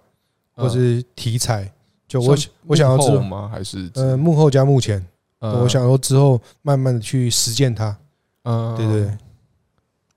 [0.59, 1.71] 或是题材，
[2.07, 3.49] 就我我想要之后吗？
[3.51, 5.03] 还是呃幕后加幕前，
[5.39, 7.97] 我想说之后慢慢的去实践它。
[8.43, 9.17] 嗯，对对。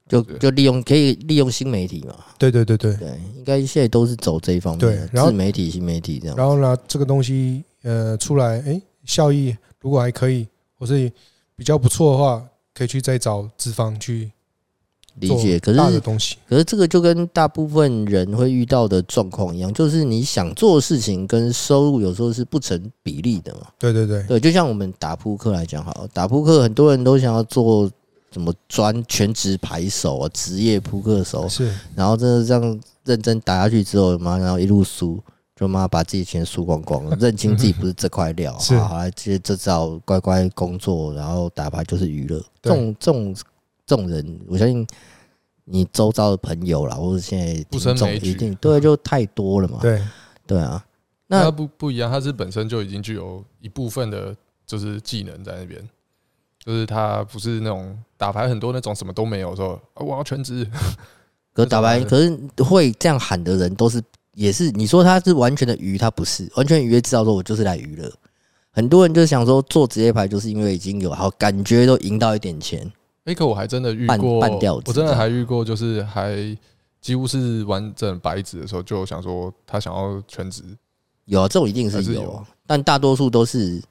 [0.08, 2.14] 就就利用可以利用新媒体嘛？
[2.36, 4.80] 对对对对对，应该现在都是走这一方面。
[4.80, 6.36] 对，然后自媒体、新媒体这样。
[6.36, 10.46] 然后呢，这个东西呃出来，哎，效益如果还可以，
[10.78, 11.10] 或是
[11.56, 14.30] 比较不错的话，可以去再找资方去
[15.20, 15.58] 理解。
[15.58, 23.66] 可是东西，可是这个就跟大部分人会遇到的状况一样，就是你想做的事情跟收入有时候是不成比例的嘛。
[23.78, 27.90] 对对对对，就像我们打扑克来讲，好，打扑克很多人都想要做。
[28.32, 35.22] 什么专全职牌手啊，职业扑克手是，然后真的这样认真打下去之后，妈，然后一路输，
[35.54, 38.56] 就妈把自己钱输光光了， 认清自己不是这块料，
[38.88, 42.42] 好，来接着找乖乖工作，然后打牌就是娱乐。
[42.62, 43.34] 这种这种
[43.86, 44.86] 这种人，我相信
[45.64, 49.78] 你周遭的朋友啦，或者现在听众一定对，就太多了嘛。
[49.80, 50.02] 对
[50.46, 50.84] 对啊，
[51.26, 54.34] 那不不一样，他是本身就已经具有一部分的，
[54.66, 55.88] 就是技能在那边。
[56.64, 60.64] 就是他不是那种打牌很多那种什么都没有说我要全职，
[61.52, 64.00] 可打牌 可是会这样喊的人都是
[64.34, 68.08] 也是你说他是完全的鱼，他不是完全娱，知道说我就是来娱乐。
[68.70, 72.88] 很多人就想说做职业牌就是因为已经有好感觉都赢到一点钱。
[73.24, 74.38] 哎，可我还真的遇过，
[74.86, 76.56] 我真的还遇过，就是还
[77.00, 80.62] 几乎是完整白纸的时候，就想说他想要全职。
[81.24, 83.82] 有啊，这种一定是有，但大多数都是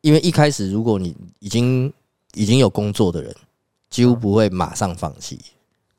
[0.00, 1.92] 因为一开始如果你已经。
[2.34, 3.30] 已经有工作的人，
[3.90, 5.38] 几乎不会马上放弃。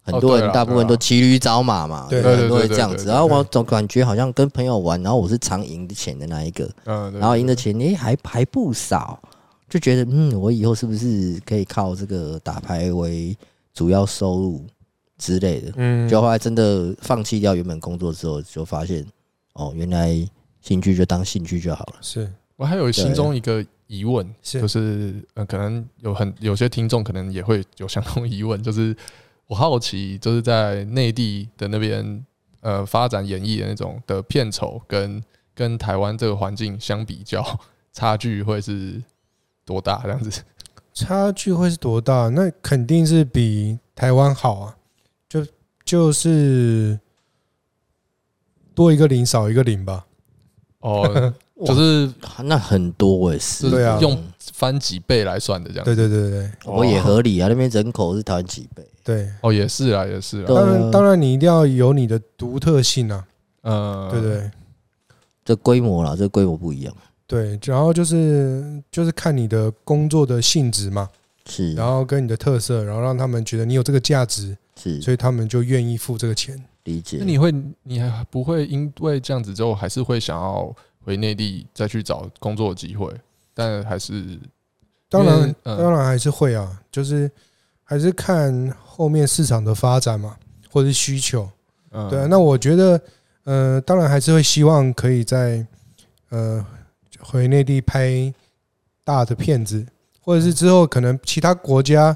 [0.02, 3.06] 很多人大部分都骑驴找马嘛，对，很多会这样子。
[3.06, 9.22] 然后我总感觉好像跟朋友玩，然后我是常赢的钱的那一个，然后赢的钱诶还还不少，
[9.74, 13.36] 就觉得嗯，我以后是不是可以靠这个打牌为
[13.74, 14.64] 主要收入
[15.18, 15.72] 之类的？
[15.78, 19.04] 嗯，就后来真的放弃掉原本工作之后，就发现
[19.54, 20.14] 哦，原来
[20.62, 21.96] 兴趣就当兴趣就好了。
[22.02, 23.66] 是我还有心中一个。
[23.88, 28.96] 疑问就是，呃，可能有很有些听众可能也会有相同疑问，就是
[29.46, 32.26] 我好奇，就是在内地的那边，
[32.62, 37.46] 呃，发展演艺的那种的片酬，跟跟台湾这个环境相比较，
[37.94, 39.00] 差距会是
[39.66, 40.02] 多大？
[40.04, 40.44] 这样子，
[40.94, 42.30] 差距会是多大？
[42.30, 44.78] 那肯定是比台湾好啊，
[45.28, 45.46] 就
[45.84, 47.00] 就是
[48.74, 50.06] 多一个零少一个零吧。
[50.80, 51.34] 哦。
[51.64, 52.12] 就是
[52.44, 54.22] 那很多也，是对啊用
[54.52, 55.86] 翻几倍来算的这样。
[55.86, 57.48] 对对对对，我也合理啊。
[57.48, 58.86] 那边人口是台湾几倍？
[59.02, 60.46] 对，哦，也是啊，也是啊。
[60.48, 63.26] 当然，当然，你一定要有你的独特性啊。
[63.62, 64.52] 呃，对对，
[65.46, 66.94] 这规模啦，这规模不一样。
[67.34, 71.10] 对，然后就是就是看你的工作的性质嘛，
[71.46, 76.64] 是，然后跟你的特色，然后让他们觉得你有这个价值，是，所以他们就愿意付这个钱。
[76.84, 77.18] 理解。
[77.20, 80.76] 那你会，你还不会因为这样子之后，还是会想要？
[81.06, 83.14] 回内地再去找工作的机会，
[83.54, 84.40] 但还是
[85.10, 87.30] 当然，当然还是会啊，就是
[87.84, 90.38] 还是看后面市场的发展嘛，
[90.70, 91.46] 或者是需求。
[91.92, 93.02] 嗯对啊，那我觉得，
[93.44, 95.68] 呃，当然还是会希望可以在
[96.30, 96.66] 呃
[97.24, 98.34] 回内地拍
[99.04, 99.86] 大的片子，
[100.22, 102.14] 或者是之后可能其他国家，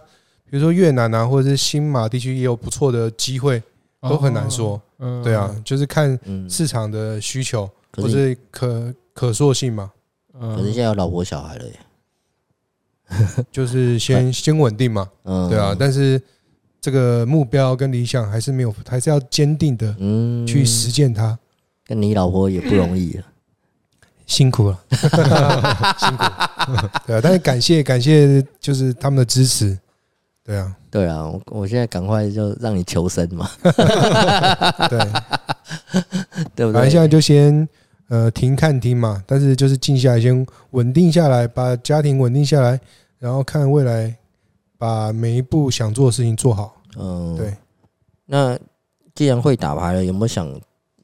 [0.49, 3.61] 比如说越南啊，或者是新马地区也有不错的机会，
[4.01, 4.81] 都很难说。
[5.23, 7.69] 对啊，就是看市场的需求。
[7.93, 9.91] 或是可可塑性嘛？
[10.39, 11.79] 可是现在有老婆小孩了耶，
[13.51, 15.09] 就是先 先稳定嘛。
[15.23, 15.75] 嗯，对啊。
[15.79, 16.21] 但是
[16.79, 19.95] 这个目标跟理想还是没有，还是要坚定的
[20.45, 21.35] 去实践它。
[21.83, 23.25] 跟你老婆也不容易啊，
[24.27, 24.79] 辛苦了，
[25.97, 26.23] 辛苦。
[27.07, 29.75] 对啊，但是感谢感谢，就是他们的支持。
[30.43, 33.49] 对啊，对啊，我我现在赶快就让你求生嘛。
[34.87, 34.99] 对，
[36.53, 36.87] 对不对？
[36.87, 37.67] 现在就先。
[38.09, 42.79] 呃，停看听嘛，但是就是静下来，先稳定下来，把家庭稳定下来，
[43.19, 44.15] 然后看未来，
[44.77, 46.73] 把每一步想做的事情做好。
[46.97, 47.53] 嗯，对。
[48.25, 48.57] 那
[49.13, 50.49] 既然会打牌了，有没有想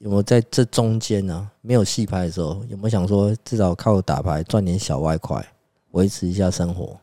[0.04, 1.50] 有没有在这中间呢？
[1.62, 5.42] 没有戏拍的时候，有没有想说至少靠打牌赚点小外快，
[5.92, 6.98] 维持一下生活？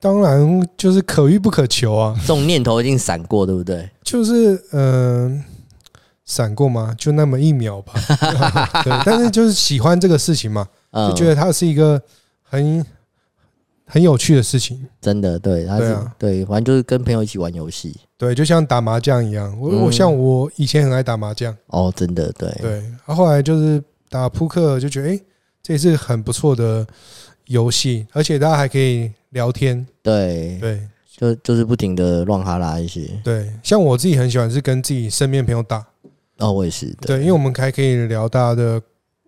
[0.00, 2.16] 当然，就是可遇不可求啊。
[2.22, 3.88] 这种念头一定闪过，对不对？
[4.02, 5.38] 就是嗯。
[5.38, 5.44] 呃
[6.24, 6.94] 闪过吗？
[6.96, 7.92] 就那么一秒吧。
[8.84, 12.00] 对，但是就是喜欢这个事情嘛，就觉得它是一个
[12.40, 12.82] 很
[13.86, 14.86] 很有趣的事情。
[15.00, 17.94] 真的，对，他是对，反正就是跟朋友一起玩游戏。
[18.16, 19.58] 对，就像打麻将一样。
[19.60, 21.56] 我我像我以前很爱打麻将。
[21.66, 22.50] 哦，真的，对。
[22.60, 22.72] 对，
[23.06, 25.20] 然后后来就是打扑克，就觉得哎，
[25.62, 26.86] 这也是很不错的
[27.46, 29.86] 游戏，而且大家还可以聊天。
[30.02, 33.10] 对对，就就是不停的乱哈拉一些。
[33.24, 35.84] 对，像我自己很喜欢是跟自己身边朋友打。
[36.38, 36.86] 哦，我也是。
[37.00, 38.80] 对，因为我们还可以聊大家的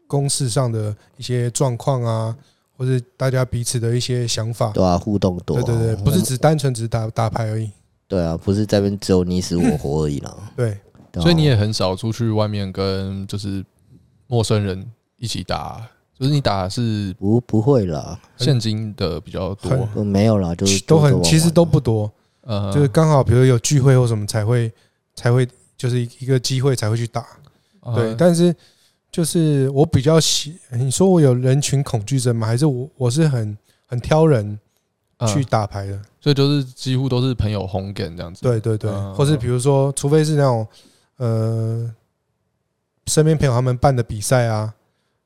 [0.06, 2.36] 公事上的一些状况啊，
[2.76, 4.70] 或者大家彼此的一些想法。
[4.70, 5.62] 对啊，互动多。
[5.62, 7.70] 对对对，不是只单纯只打打牌而已。
[8.06, 10.36] 对啊，不是在这边只有你死我活而已啦。
[10.56, 10.78] 对，
[11.14, 13.64] 所以你也很少出去外面跟就是
[14.26, 15.80] 陌生人一起打，
[16.18, 22.10] 就是你打是不不会啦，现金的比较多，没有啦，就是都很其实都不多，
[22.42, 24.72] 呃，就是刚好比如有聚会或什么才会
[25.14, 25.48] 才会。
[25.76, 27.26] 就是一个机会才会去打，
[27.96, 28.14] 对。
[28.14, 28.54] 但是
[29.14, 32.48] 就是我比较喜，你说我有人群恐惧症吗？
[32.48, 34.58] 还是我我是很很挑人
[35.28, 36.02] 去打牌的？
[36.20, 38.42] 所以就是几乎都是朋友红点这样子。
[38.42, 40.66] 对对对，或是比如说，除非是那种
[41.18, 41.88] 呃，
[43.06, 44.74] 身边朋友他们办的比赛啊，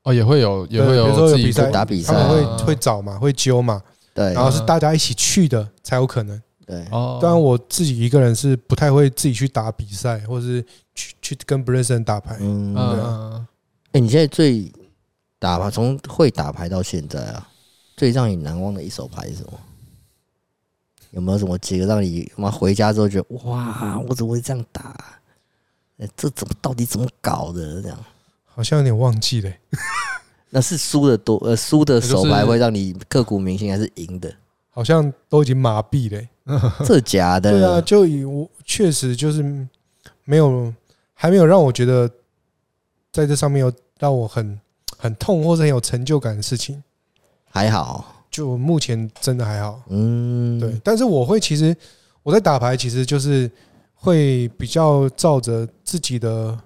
[0.02, 6.38] 哦，也会有也会有，比如说有比赛打比赛，他们会会找嘛，会揪嘛，对，然后是大家一起去的才有可能。
[6.66, 10.62] 对，当然我自己一个人是不太会自己去打比赛，或是
[10.94, 12.36] 去去跟不认识人打牌。
[12.38, 13.46] 嗯，
[14.00, 14.70] 你现在最
[15.38, 17.48] 打牌，从会打牌到现在啊，
[17.96, 19.52] 最让你难忘的一手牌是什么？
[21.12, 24.94] 有没有什么几个让你妈回家之后觉得哇，我怎么会这样打？
[25.98, 27.80] 哎，这怎么到底怎么搞的？
[27.80, 27.98] 这样
[28.44, 29.50] 好像有点忘记了。
[30.50, 34.32] 那是输的多，呃，输的手牌会让你刻骨铭心，还是赢的？
[34.70, 36.28] 好像都已经麻痹了。
[36.86, 37.50] 这假的？
[37.52, 39.42] 对啊，就以我确实就是
[40.24, 40.72] 没有，
[41.14, 42.08] 还没有让我觉得
[43.10, 44.60] 在这上面有让我很
[44.96, 46.82] 很痛或者很有成就感的事情。
[47.50, 49.80] 还好，就目前真的还好。
[49.88, 50.80] 嗯，对。
[50.84, 51.76] 但是我会其实
[52.22, 53.50] 我在打牌，其实就是
[53.94, 56.58] 会比较照着自己的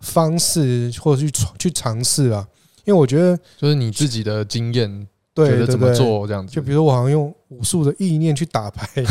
[0.00, 2.46] 方式或者去去尝试啊，
[2.84, 5.06] 因为我觉得就是你自己的经验。
[5.34, 6.54] 对，对，对，怎么做这样子？
[6.54, 8.86] 就比如说，我好像用武术的意念去打牌，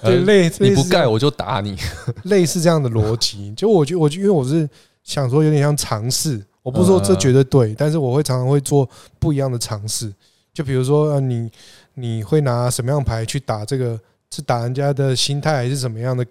[0.00, 1.76] 对，类似你不盖我就打你，
[2.22, 3.52] 类似这样的逻辑。
[3.56, 4.70] 就我觉得，我因为我是
[5.06, 6.44] 想说，有点像尝试。
[6.62, 8.86] 我不是说这绝对对，但是我会常常会做
[9.18, 10.12] 不一样的尝试。
[10.52, 11.50] 就比如说，你
[11.94, 13.98] 你会拿什么样牌去打这个？
[14.28, 16.26] 是打人家的心态，还是什么样的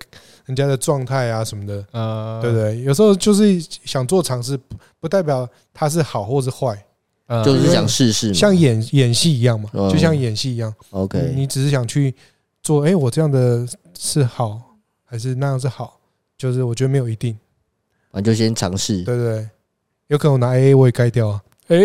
[0.45, 1.83] 人家的状态啊什么的？
[1.91, 2.81] 呃，对不对？
[2.81, 4.59] 有时候就是想做尝试，
[4.99, 6.77] 不代表它是好或是坏。
[7.43, 10.71] 就是想试试，像演演戏一样嘛，就像演戏一样。
[10.91, 12.13] OK，你只是想去
[12.61, 13.65] 做，哎，我这样的
[13.97, 14.61] 是好
[15.05, 15.97] 还是那样是好？
[16.37, 17.35] 就是我觉得没有一定，
[18.15, 19.03] 那就先尝试。
[19.03, 19.47] 对对，
[20.07, 21.41] 有可能我拿 AA 我也盖掉啊。
[21.67, 21.77] 哎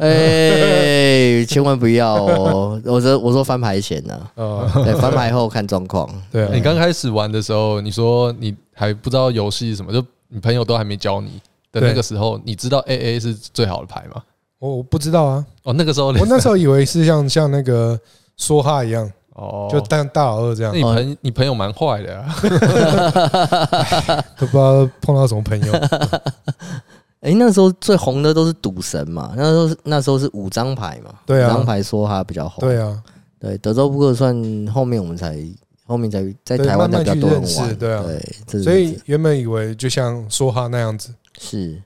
[0.00, 2.82] 哎，千万不要哦！
[2.84, 6.08] 我说我说翻牌前呢，对，翻牌后看状况。
[6.32, 11.40] 对，你刚开始玩的时候，你说你还不知道游戏是什么，就你朋友都还没教你
[11.70, 14.20] 的那个时候，你知道 AA 是最好的牌吗？
[14.58, 17.96] 我不知道啊，哦，那个时候我那时候以为是像像那个
[18.36, 20.74] 梭哈一样，哦，就当大老二这样。
[20.76, 22.34] 你朋你朋友蛮坏的啊，
[24.38, 25.72] 都不知道碰到什么朋友。
[27.20, 33.02] 哎，那时候最红的都是赌神嘛，那时候是那时候是五张牌嘛，对啊，五张牌梭哈比较红，对啊，
[33.38, 34.34] 对德州扑克算
[34.68, 35.38] 后面我们才
[35.86, 38.02] 后面才在台湾比较多人玩，对啊，
[38.46, 41.14] 对，所以原本以为就像梭哈那样子。
[41.38, 41.82] 是。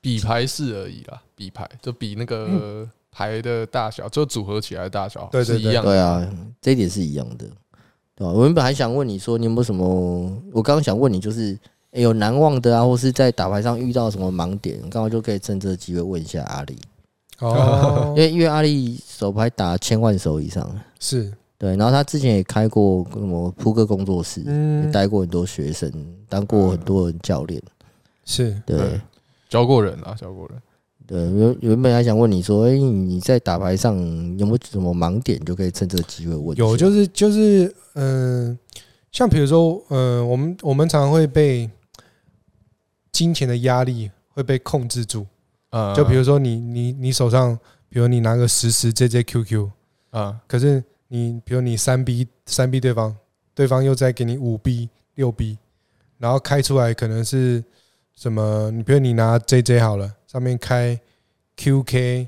[0.00, 5.90] 比牌式而已啦，比牌就比那个牌的大小，就组合起来的大小对是一样的。
[5.90, 6.28] 对啊，
[6.62, 7.46] 这一点是一样的，
[8.16, 8.32] 对吧？
[8.32, 9.84] 我原本还想问你说，你有没有什么？
[10.50, 11.56] 我刚刚想问你，就是
[11.90, 16.78] 有难忘的啊，或是在打牌上遇到什么盲点，刚好就可以趁这个机会问一下阿力。
[17.40, 21.76] 哦，因为因为阿力手牌打千万手以上，是对。
[21.76, 25.92] 然后他之前也开过什么扑克工作室，嗯，带过很多学生，
[26.30, 27.60] 当过很多人教练，
[28.24, 28.98] 是对。
[29.48, 30.56] 教过人啊，教过人。
[31.06, 33.96] 对，原原本还想问你说，哎，你在打牌上
[34.38, 36.56] 有没有什么盲点，就可以趁这个机会问。
[36.56, 38.58] 有，就是就是，嗯、呃，
[39.10, 41.68] 像比如说，嗯、呃，我们我们常常会被
[43.10, 45.26] 金钱的压力会被控制住。
[45.70, 49.70] 啊，就比如说你你你手上，比如你拿个十十 JJQQ
[50.10, 53.16] 啊，可是你比如你三 B 三 B 对方，
[53.54, 55.58] 对方又再给你五 B 六 B，
[56.18, 57.62] 然后开出来可能是。
[58.14, 58.70] 什么？
[58.70, 60.98] 你比如你拿 JJ 好了，上面开
[61.58, 62.26] QK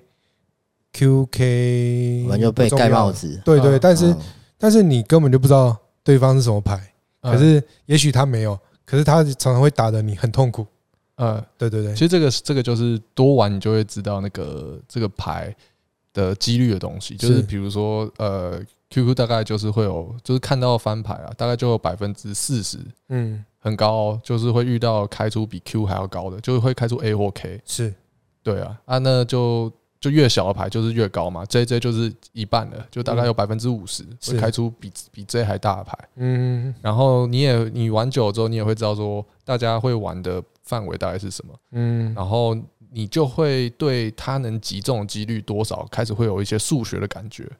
[0.92, 3.40] QK，完就被盖帽子。
[3.42, 4.14] 对对，但是
[4.58, 6.78] 但是你根本就不知道对方是什么牌，
[7.22, 10.66] 可是也许他没有，可是他常常会打的你很痛苦。
[11.16, 11.94] 呃，对对对。
[11.94, 15.54] 其实这个这个就是多玩，你就会知道那个这个牌
[16.12, 17.16] 的几率的东西。
[17.16, 18.60] 就是比如说，呃
[18.94, 22.78] ，QQ 大概就是会有，就是看到翻牌啊，大概就有百分之四十。
[23.08, 23.44] 嗯。
[23.58, 27.58] 很高，哦就是会遇到开出比 Q 还要高的，就是会开出 A 或 K。
[27.64, 27.94] 是，
[28.42, 35.98] 对啊，啊，那就就越小的牌就是越高嘛，J J 就是一半的，就大概有百分之五十会开出比比 J 还大的牌。
[36.16, 41.54] 嗯，然后你也你玩久了之后，你也会知道说大家会玩的范围大概是什么。
[41.72, 42.54] 嗯，然后
[42.92, 47.50] 你就会对他能击中的几率多少开始会有一些数学的感觉，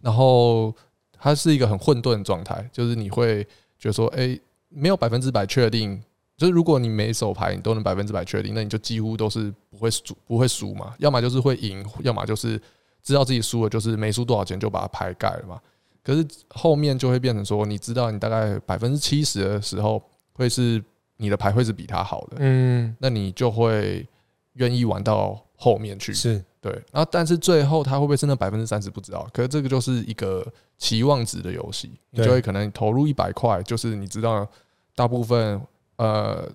[0.00, 0.74] 然后
[1.12, 3.44] 它是一个很混沌的状态，就是你会
[3.78, 4.38] 觉得说，哎，
[4.68, 6.02] 没有百分之百确定。
[6.36, 10.94] 就是如果你每手牌你都能百分之百确定，那你就几乎都是不会输，不会输嘛。
[10.98, 12.56] 要么就是会赢，要么就是
[13.02, 15.60] 知道自己输了，就是没输多少钱就把牌盖了嘛。
[16.00, 20.00] 可是后面就会变成说，你知道你大概百分之七十的时候，
[20.32, 20.80] 会是
[21.16, 24.06] 你的牌会是比他好的，嗯，那你就会
[24.52, 26.72] 愿意玩到后面去，是对。
[26.92, 30.46] 然后但是最后他会不会是那百分之三十不知道，可是这个就是一个
[30.76, 34.46] 期望值的游戏，你就会可能投入一百块，就是你知道
[34.94, 35.60] 大部分。
[35.96, 36.48] 呃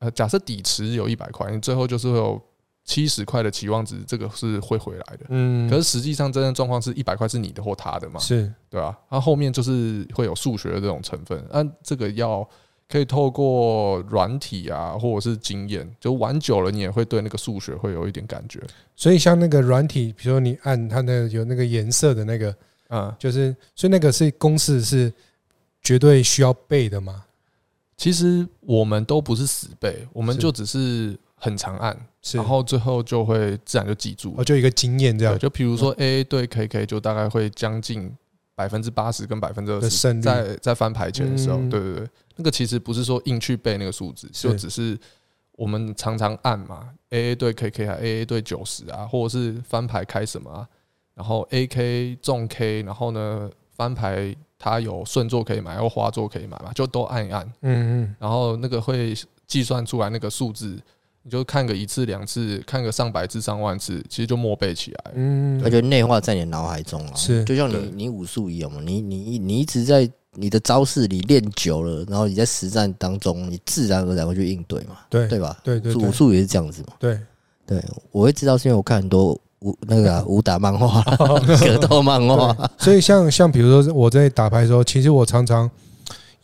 [0.00, 2.40] 呃，假设底池有一百块，你最后就是会有
[2.84, 5.26] 七十块的期望值，这个是会回来的。
[5.28, 8.18] 嗯，可是实际上真正状况是一百块是你的或他的嘛？
[8.18, 12.48] 是，对啊，它后面就是会有数学的这种成分，那这个要
[12.88, 18.60] 可以透过软体啊，或者是经验，就玩久了，你也会对那个数学会有一点感觉。
[18.96, 22.54] 所以像那个软体，比如说你按它的有那个颜色的那个，
[22.88, 25.12] 嗯，就是所以那个是公式是
[25.82, 27.24] 绝对需要背的吗？
[27.96, 31.94] 其实我们都不是死背，我们就只是很常按，
[32.32, 34.34] 然后最后就会自然就记住。
[34.38, 35.38] 哦，就一个经验这样。
[35.38, 38.10] 就比如说 A 对 K K，就大概会将近
[38.54, 42.08] 百分之八十跟百分之二十，在在翻牌前的时候，对对对，
[42.38, 44.98] 那个其实不是说硬去背那个数字，就只是
[45.52, 50.66] 我们常常按嘛，A A 对 K K 啊，A A 对九十啊，或者是翻牌开什么啊，
[51.14, 54.34] 然后 A K 中 K，然后呢翻牌。
[54.60, 56.72] 它有顺座可以买，或花座可以买嘛？
[56.74, 59.14] 就都按一按，嗯嗯，然后那个会
[59.46, 60.76] 计算出来那个数字，
[61.22, 75.58] 你就看个一次两次，看个上百次上万次，其实就默背起来，嗯，而且内化在你脑海中啊，是，就像你你武术一样嘛，你你你一直在你的招式你练久了，然后你在实战当中，你自然而然会去应对嘛，对对吧？
[75.62, 77.18] 对对，武术也是这样子嘛，对
[77.66, 79.38] 对，我会知道是因为我看很多。
[79.62, 81.02] 武那个、啊、 武打漫画、
[81.58, 85.68] 格斗漫画，所以像像比如说我在打牌的时候，其实我常常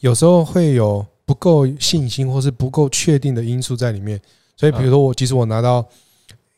[0.00, 4.20] 有时候会有不够信心或是不够确定的因素在里面。
[4.56, 5.86] 所以比如说我即使我拿到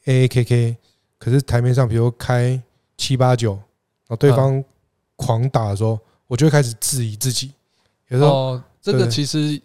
[0.07, 0.77] A A K K，
[1.19, 2.59] 可是台面上比如开
[2.97, 3.61] 七八九，然
[4.09, 4.65] 后对方
[5.17, 7.53] 狂打的时候，我就会开始质疑自己。
[8.09, 9.61] 有时候这个其实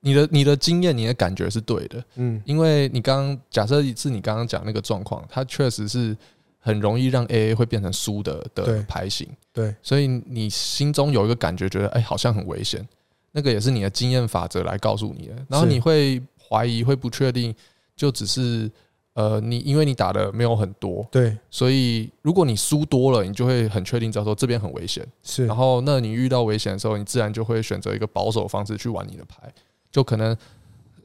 [0.00, 6.16] 你的你的经验、你的感觉是对的，嗯，因为你刚刚假设是你刚刚讲那个状况，它确实是。
[6.58, 12.84] 很容易让 AA 会变成输的的牌型，对，所以你心中有一个感觉，觉得哎，好像很危险。
[13.30, 15.34] 那个也是你的经验法则来告诉你的。
[15.48, 17.54] 然后你会怀疑，会不确定，
[17.94, 18.68] 就只是
[19.16, 25.04] 呃，你因为你打的没有很多，对，所以如果你输多了，你就会很确定，知道说这边很危险。
[25.22, 29.52] 是，然后那你遇到危险的时候，你自然就会选择一个保守方式去玩你的牌，
[29.90, 30.36] 就可能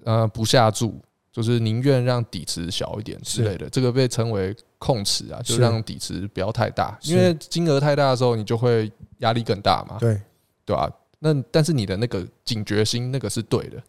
[0.03, 0.99] 呃不下注。
[1.33, 9.95] 就是宁愿让底池小一点之类的，这个被称为控池啊，就让底池不要太大，因为金额太大的时候，你就会压力更大嘛。
[9.97, 10.19] 对，
[10.65, 10.91] 对吧？
[11.19, 13.81] 那但是你的那个警觉心，那个是对的。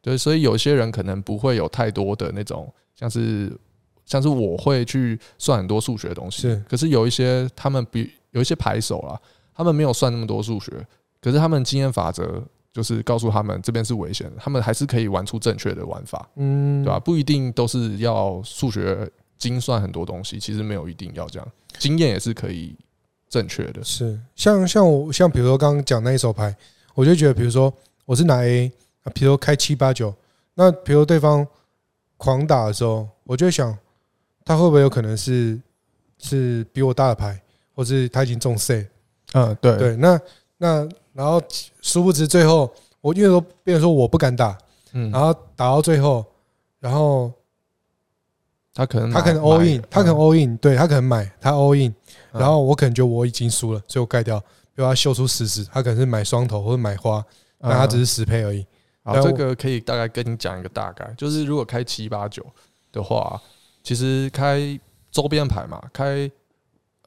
[0.00, 3.52] 对，所以有些人可能不会有太多的那种，像是
[4.06, 6.64] 像是我会去算很多数学的东西，是。
[6.68, 9.20] 可是有一些他们比有一些牌手啊，
[9.54, 10.72] 他们没有算那么多数学，
[11.20, 12.42] 可是他们经验法则。
[12.74, 16.98] 就是告诉他们这边是危险的，他们还是可以玩出正确的玩法，嗯，对吧？
[16.98, 22.76] 不一定都是要数学精算很多东西，其实没有一定要这样，经验也是可以
[23.28, 23.80] 正确的。
[23.84, 26.52] 是像像我像比如说刚刚讲那一手牌，
[26.96, 27.72] 我就觉得，比如说
[28.06, 28.72] 我是拿 A，
[29.14, 30.12] 比如说开七八九，
[30.54, 31.46] 那比如对方
[32.16, 33.76] 狂打的时候，我就想
[34.44, 35.60] 他会不会有可能是
[36.18, 37.40] 是比我大的牌，
[37.74, 38.88] 或是他已经中 C，
[39.32, 40.20] 嗯，对对，那
[40.58, 40.88] 那。
[41.14, 41.40] 然后
[41.80, 42.68] 殊不知最后
[43.00, 44.58] 我因为说变成说我不敢打，
[44.94, 46.26] 嗯，然后打到最后，
[46.80, 47.32] 然后
[48.74, 51.94] 他可能他可能 all in，他可能 all in，对他可能买他 all in，
[52.32, 57.24] 然后我可能觉得我已经输了，所以我盖掉，比如他秀出十十，他可能是买双头或者买花，
[57.58, 58.66] 那他只是十配而已。
[59.04, 62.44] 好，这个可以大概跟你讲一个大概，就是如果开七八九
[62.90, 63.40] 的话，
[63.84, 64.76] 其实开
[65.12, 66.28] 周边牌嘛，开。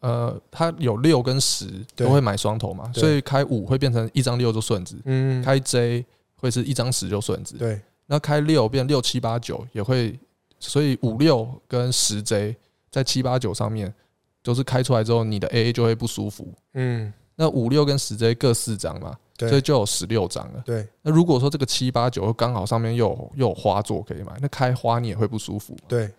[0.02, 10.18] 呃，它有六跟十都会买双头嘛，所以开五会变成一张六就顺子，嗯，开 J 会是一张十就顺子，对，那开六变六七八九也会，
[10.60, 12.56] 所以五六跟十 J
[12.92, 13.92] 在七八九上面
[14.44, 26.12] 都是开出来之后，你的 AA 就会不舒服，嗯，那五六跟十 J 各四张嘛，所以就有十六张了，对，那如果说这个七八九刚好上面又有又有花座可以买，那开花你也会不舒服，对。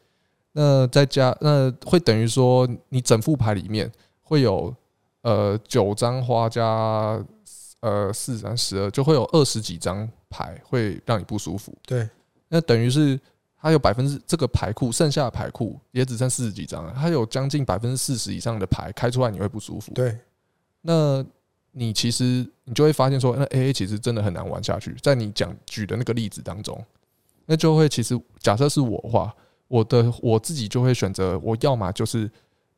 [0.52, 3.90] 那再加那会等于说，你整副牌里面
[4.22, 4.74] 会有
[5.22, 7.22] 呃九张花加
[7.80, 11.72] 呃四张十二，就会有二十几张牌会让你不舒服。
[11.86, 12.08] 对，
[12.48, 13.20] 那等于是
[13.60, 19.92] 它有百分之这个牌库剩下的牌库也只剩四十几张了，它有将近百分之四十以上的牌开出来你会不舒服。
[19.92, 20.18] 对，
[20.80, 21.24] 那
[21.78, 24.94] 你其实你就会发现说，那 AA 其实真的很难玩下去。
[25.00, 26.84] 在你讲举的那个例子当中，
[27.46, 29.34] 那就会其实假设是我的话。
[29.70, 32.30] 我的我自己就会选择，我要么就是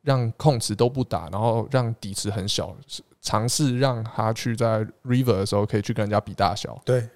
[0.03, 2.77] 让控池都不打，然后让底池很小，
[3.21, 6.77] 尝试让他去在 river 的时候可以去跟人家比大小。
[6.85, 7.09] 对，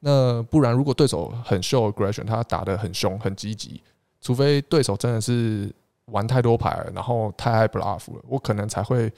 [0.00, 3.80] 那不然如果对手很 show aggression，他打的很凶很积极，
[4.20, 5.72] 除非对手真的是
[6.06, 9.08] 玩太多牌了，然后太爱 bluff 了，我可能才会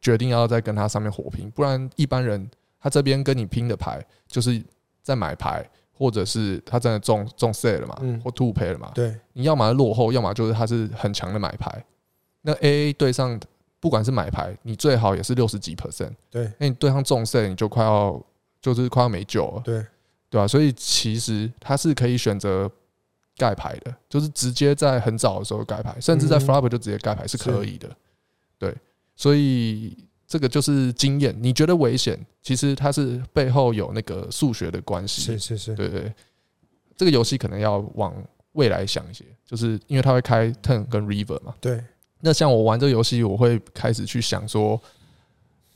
[0.00, 1.50] 决定要再跟他上面火拼。
[1.50, 4.62] 不然一般人他这边跟你拼的牌就是
[5.02, 5.68] 在买牌。
[6.00, 8.90] 或者是他真的中中 set 了嘛，嗯、或 two pay 了嘛？
[8.94, 11.84] 对，你要么落后，要么就是他是很强的买牌。
[12.40, 13.38] 那 AA 对上，
[13.78, 16.12] 不管是买牌，你最好也是六十几 percent。
[16.30, 18.18] 对，那你对上中 set，你就快要
[18.62, 19.60] 就是快要没救了。
[19.62, 19.84] 对，
[20.30, 20.48] 对吧？
[20.48, 22.66] 所以其实他是可以选择
[23.36, 27.86] 盖牌的，就是直接在很早的时候盖牌，甚至在 flop 就直接盖牌是可以的。
[28.58, 28.74] 对，
[29.20, 29.94] 所以。
[30.30, 35.22] 这个就是经验，你觉得危险，其实它是背后有那个数学的关系。
[35.22, 36.14] 是是是，对对。
[36.96, 38.14] 这个游戏可能要往
[38.52, 41.52] 未来想一些，就是因为它会开 turn 跟 river 嘛。
[41.60, 41.82] 对。
[42.20, 44.80] 那像我玩这个游戏，我会开始去想说，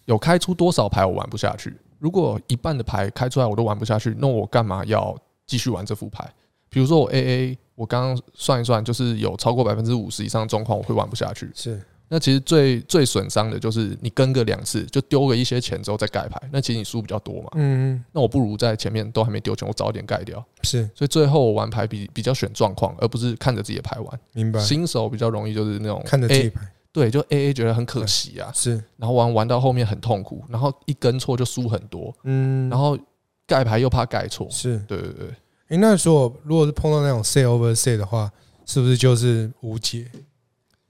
[0.05, 1.77] 有开出多少牌我玩不下去？
[1.99, 5.19] 如果一半的牌开出来我都玩不下去，那我干嘛要
[5.49, 6.25] 继续玩这副牌？
[6.69, 11.51] 比如说我 AA，我刚刚算一算，就是有超过百分之五十以上的状况，我会玩不下去。
[11.57, 11.83] 是。
[12.15, 17.49] 那其实最最损伤的就是你跟个两次就丢个一些钱之后再盖牌，那其实你输比较多嘛。
[17.57, 20.41] 嗯，那我不如在前面都还没丢钱，我早点盖掉。
[20.63, 24.21] 是，所以最后我玩牌比比较选状况，而不是看着自己的牌玩。
[24.33, 24.61] 明白。
[24.61, 26.61] 新手比较容易就是那种看着自己牌，
[26.93, 28.49] 对，就 AA 觉得很可惜啊。
[28.55, 32.15] 是，然后玩玩到后面很痛苦，然后一跟错就输很多。
[32.23, 32.97] 嗯，然后
[33.45, 34.47] 盖牌又怕盖错。
[34.49, 35.29] 是，对对对。
[35.67, 38.31] 哎，那时候如果是碰到那种 say over say 的话，
[38.67, 40.09] 是不是就是无解？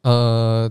[0.03, 0.70] 呃。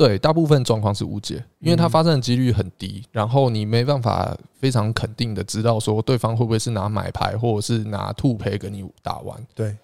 [0.00, 9.38] 对，大部分状况是无解，因为它发生的几率很低，然后你没办法非常肯定的知道说对方会不会是拿买牌或者是拿兔赔跟你打完。
[9.54, 9.76] 对，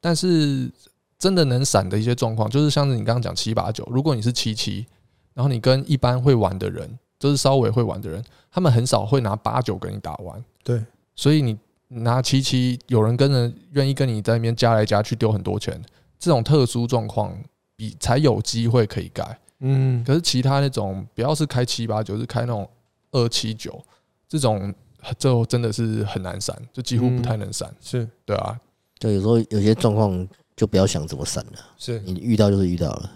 [0.00, 0.68] 但是
[1.16, 4.84] 真的能闪的一些状况，就是像是你刚刚讲七八九，如果你是七七，
[5.32, 10.44] 然后你跟一般会玩的人，就是稍微会玩的人，他们很少会拿八九跟你打完。
[10.64, 10.84] 对，
[11.14, 11.56] 所以你
[11.86, 15.80] 拿七七，有人跟人愿意跟你在那边加来加去丢很多钱，
[16.18, 17.32] 这种特殊状况
[17.76, 19.38] 比才有机会可以改。
[19.64, 22.68] 嗯，可是其他那种，不要是开七八九，是开那种
[23.12, 23.80] 二七九，
[24.28, 24.74] 这种
[25.16, 27.72] 就真的是很难闪，就几乎不太能闪。
[27.80, 28.58] 是对啊，
[28.98, 33.10] 就有时候有些状况就不要想怎么闪了，是你遇到就是遇到了。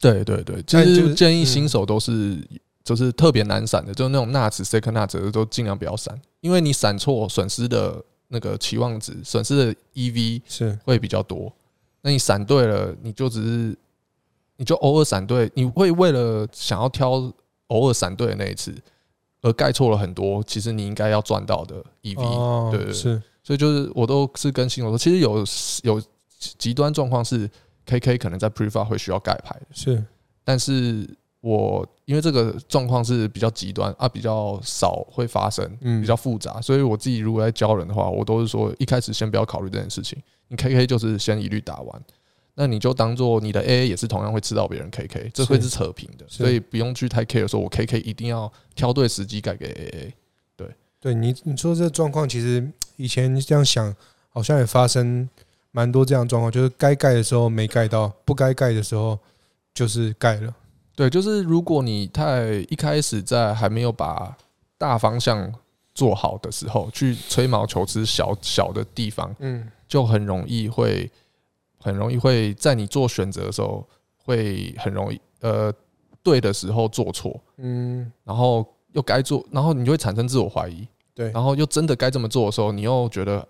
[0.00, 2.36] 对对对，其实建议新手都是
[2.82, 11.52] 就是特别难闪的，就是那种 nuts second nuts 都尽量不要闪，因为你闪错损失的那个期望值，损失的 EV 是会比较多。
[12.02, 13.78] 那你闪对了，你就只是。
[14.56, 17.32] 你就偶尔闪队，你会为了想要挑
[17.68, 18.74] 偶尔闪队的那一次，
[19.42, 20.42] 而盖错了很多。
[20.44, 23.22] 其实你应该要赚到的 EV，对对对，是。
[23.42, 25.44] 所以就是我都是跟新手说，其实有
[25.84, 26.02] 有
[26.58, 27.48] 极端状况是
[27.84, 30.02] KK 可能在 Preflop 会需要盖牌，是。
[30.42, 31.08] 但是
[31.40, 42.02] 我因为这个状况是比较极端啊，比较少会发生，嗯比较复杂，所以我自己如果在教人的话，我都是说一开始先不要考虑这件事情，你 KK 就是先一律打完。
[42.58, 50.12] 那你就当做你的 AA 也是同样会吃到别人 KK，这会是扯平的，所以不用去太 care 说我 KK 一定要挑对时机改给 AA。
[50.56, 53.94] 对，对你你说这状况，其实以前这样想，
[54.30, 55.28] 好像也发生
[55.70, 59.18] 蛮多这样状况，就是该盖的时候没盖到，不该盖的时候
[59.74, 60.54] 就是盖了。
[60.94, 64.34] 对，就是如果你太一开始在还没有把
[64.78, 65.52] 大方向
[65.94, 71.10] 做好的时候，去吹毛求疵小小的地方，嗯，就很容易会。
[71.86, 73.86] 很容易会在你做选择的时候，
[74.24, 75.72] 会很容易呃
[76.20, 80.84] 对的时候做错，嗯，然后又该做，然后你就会产生自我怀疑，
[81.14, 83.46] 对，然后又真的该这么做的时候，你又觉得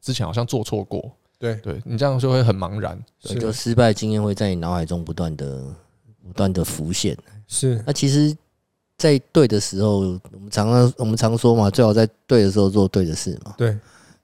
[0.00, 5.64] 之前好像做错过，对，对你这样就会很茫然，对，就失败经验会在你脑海中不断的
[6.26, 7.14] 不断的浮现，
[7.46, 7.84] 是。
[7.86, 8.34] 那其实，
[8.96, 9.98] 在对的时候，
[10.32, 13.76] 我们常常我们常说嘛，最好在对的时候做对的事嘛，对。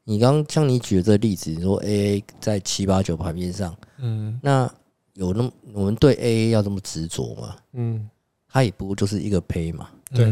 [0.05, 4.69] 你刚刚像你举的这个例子，你说 AA 在七八九盘面上，嗯，那
[5.15, 7.57] 有那么我们对 AA 要这么执着吗？
[7.73, 8.09] 嗯，
[8.49, 10.27] 它也不过就是一个胚嘛，对，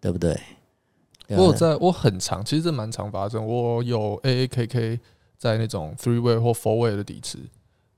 [0.00, 0.38] 对不对？
[1.28, 3.46] 我有在我很常，其实这蛮常发生。
[3.46, 5.00] 我有 AA KK
[5.38, 7.38] 在那种 three way 或 four way 的底池，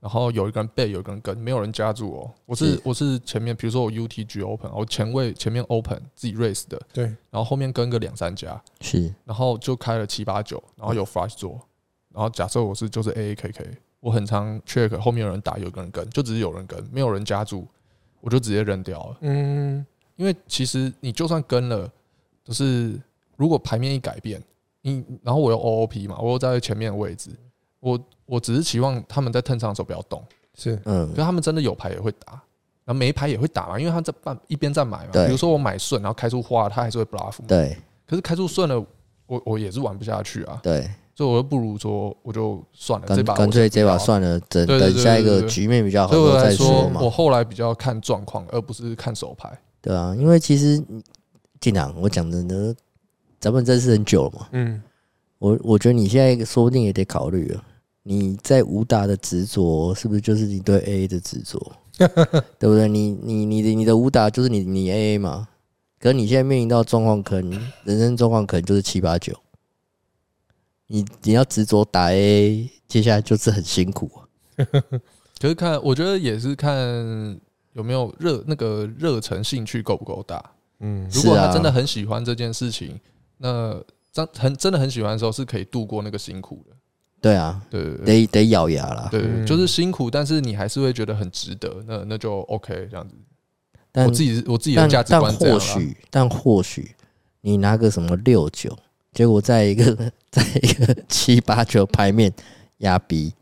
[0.05, 2.31] 然后有一个人背，有一个人跟，没有人加注哦。
[2.45, 2.81] 我是，是。
[2.83, 11.59] 我是前面，比如说我 UTG open，我前位前面 open 自己 raise 的，对，然后后面跟个两三家，是，然后就开了七八九，然后有 flush 做，
[12.13, 13.65] 然后假设我是就是 AAKK，
[13.99, 17.65] 我很常 check 后面有人打，有个人跟，就只是有人跟，没有人加注，
[18.21, 19.17] 我就直接扔掉了。
[19.21, 19.83] 嗯，
[20.17, 21.91] 因为其实你就算跟了，
[22.43, 23.01] 就是
[23.37, 24.39] 如果牌面一改变，
[24.83, 27.31] 你然后我有 OOP 嘛，我又在前面的位置，
[27.79, 27.99] 我。
[28.25, 30.23] 我只是期望他们在 turn 上的时候不要动，
[30.55, 32.33] 是，嗯，可是他们真的有牌也会打，
[32.83, 35.11] 然后没牌也会打嘛，因为他在半一边在买嘛。
[35.25, 37.37] 比如说我买顺，然后开出花，他还是会 bluff。
[37.47, 37.77] 对。
[38.07, 38.85] 可是开出顺了，
[39.25, 40.59] 我我也是玩不下去啊。
[40.61, 40.89] 对。
[41.15, 46.99] 所以我就不如说，我就算了，这把干脆这把算了，等等下一个局面比较好再说嘛。
[46.99, 49.57] 我来说，我后来比较看状况，而不是看手牌。
[49.81, 50.83] 对啊，因为其实
[51.61, 52.75] 进场我讲真的，
[53.39, 54.47] 咱们认识很久了嘛。
[54.51, 54.81] 嗯。
[55.37, 57.63] 我我觉得你现在说不定也得考虑了。
[58.07, 61.59] 你在武打的执着，是不是就是你对 AA 的执着？
[61.97, 62.87] 对不对？
[62.87, 65.47] 你你你的你的武打就是你你 AA 嘛？
[65.99, 69.33] 可是你现在面临到状况，可能人生状况可能就是七八九。
[70.85, 74.11] 你你要执着打 AA，接下来就是很辛苦。
[75.41, 76.77] 可是看，我觉得也是看
[77.73, 80.51] 有没有热那个热忱、兴趣够不够大。
[80.81, 82.99] 嗯，如果他真的很喜欢这件事情，
[83.37, 83.81] 那
[84.11, 86.74] 真很真的很喜欢的时候，是可以度过那个辛苦的。
[87.25, 89.07] 对啊，对，得得咬牙啦。
[89.09, 91.83] 对，就是辛苦，但是你还是会觉得很值得。
[91.87, 93.15] 那那就 OK 这样子。
[93.91, 95.57] 但我自己我自己的价值观这样。
[95.57, 96.95] 但或许，但或许
[97.41, 98.77] 你拿个什么六九，
[99.11, 99.95] 结果在一个
[100.29, 102.31] 在一个七八九牌面
[102.77, 103.33] 压逼，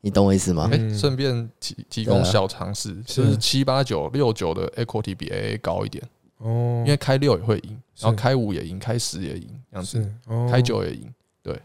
[0.00, 0.70] 你懂我意思吗？
[0.72, 6.02] 哎，顺便提提供小常识，就是七八九六九的 equity 比 AA 高一点
[6.38, 10.10] 哦，因为开六也会赢，然后开五也赢，开十也赢，这样子，
[10.50, 11.12] 开九也赢。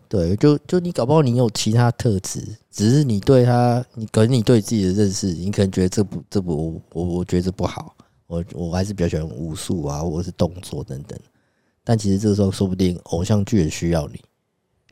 [0.09, 0.27] 对。
[0.27, 7.95] 对，就就你搞不好你有其他特质，只是你对他，你可能你对自己的认识，你可能觉得这不这不我我觉得不好，
[8.27, 11.17] 我我还是比较喜欢武术啊，或者是动作等等。
[11.83, 14.19] 但其实这个时候说不定偶像剧也需要你，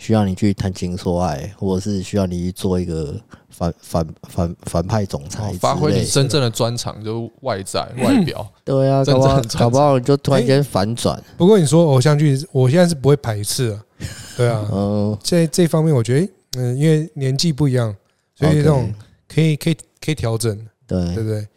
[0.04, 3.16] 需要你去谈情说爱，或者是需要你去做一个
[3.50, 8.46] 反反反反派总裁，发挥你真正的专长，就是外在 外表。
[8.66, 11.18] 对啊，搞不好搞不好就突然间反转。
[11.38, 13.82] 不过你说偶像剧，我现在是不会排斥啊。
[14.36, 17.96] 对啊，嗯，在这方面我觉得，嗯，因为年纪不一样，
[18.36, 18.94] 所以这种
[19.34, 20.54] 可以可以可以调整，
[20.86, 21.48] 对对不对？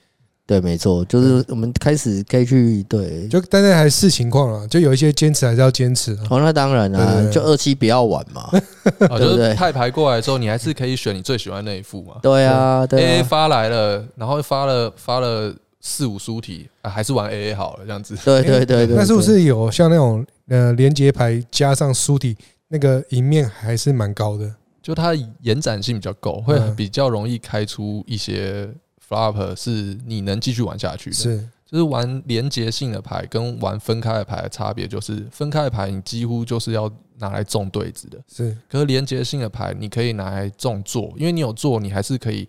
[0.47, 6.12] 对，没错，就是我们开始可以去对，就但是还是视情况了，就有一些坚持还是要坚持。
[6.30, 8.49] 哦，那当然啦，就二期不要玩嘛，
[8.84, 9.53] 对不对？
[9.55, 12.14] 派牌过来的时候，你还是可以选你最喜欢那一副嘛。
[12.22, 18.16] 对啊，对 AA 发来了，然后发了发了四五书题啊，还是玩 AA 好了，这样子。
[18.24, 22.36] 对对对 对，那是不是有像那种呃连接牌加上书体？
[22.68, 28.68] 那个赢面还是蛮高的，就它延展性比较够，会比较容易开出一些
[29.09, 31.17] flop，是你能继续玩下去的。
[31.17, 38.57] 是，就是玩连结性的牌跟玩分开的牌的差别，就是分开的牌你几乎就是要拿来中对子的，是。
[38.69, 42.49] 可是连结性的牌你可以拿来中做，因为你有做，你还是可以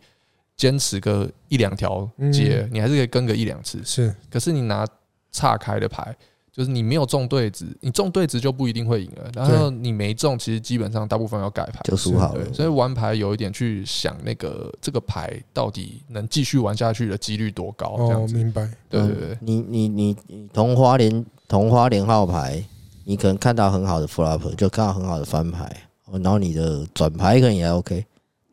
[0.56, 3.80] 坚持个一两条街，你还是可以跟个一两次。
[3.84, 4.88] 是，可是你拿
[5.32, 6.16] 岔开的牌。
[6.58, 9.30] 就是你没有中对子，你中对子就不一定会赢了。
[9.36, 12.52] 然后你没中，其实基本上大部分要改牌就输好了。
[12.52, 17.96] 所以玩牌有一点去想那个这个牌到底能继续玩下去的几率多高？
[17.98, 18.34] 这样子。
[18.34, 18.68] 明白。
[18.90, 19.38] 对对对。
[19.40, 22.66] 你你你你同花连同花连号牌，
[23.04, 25.72] 你可能看到很好的 flop，就看到很好的翻牌，
[26.12, 28.04] 然后你的转牌可能也 OK，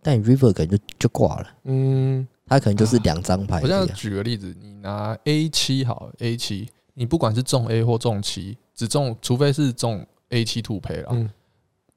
[0.03, 1.47] 但你 river 可能就就挂了。
[1.65, 3.63] 嗯，它可能就是两张牌。
[3.63, 6.69] 我这样举个例子，你拿 A 七好，A 七。
[6.95, 11.09] 你不管是中 A 或中七，只中，除非是中 A 七土赔了。
[11.13, 11.31] 嗯，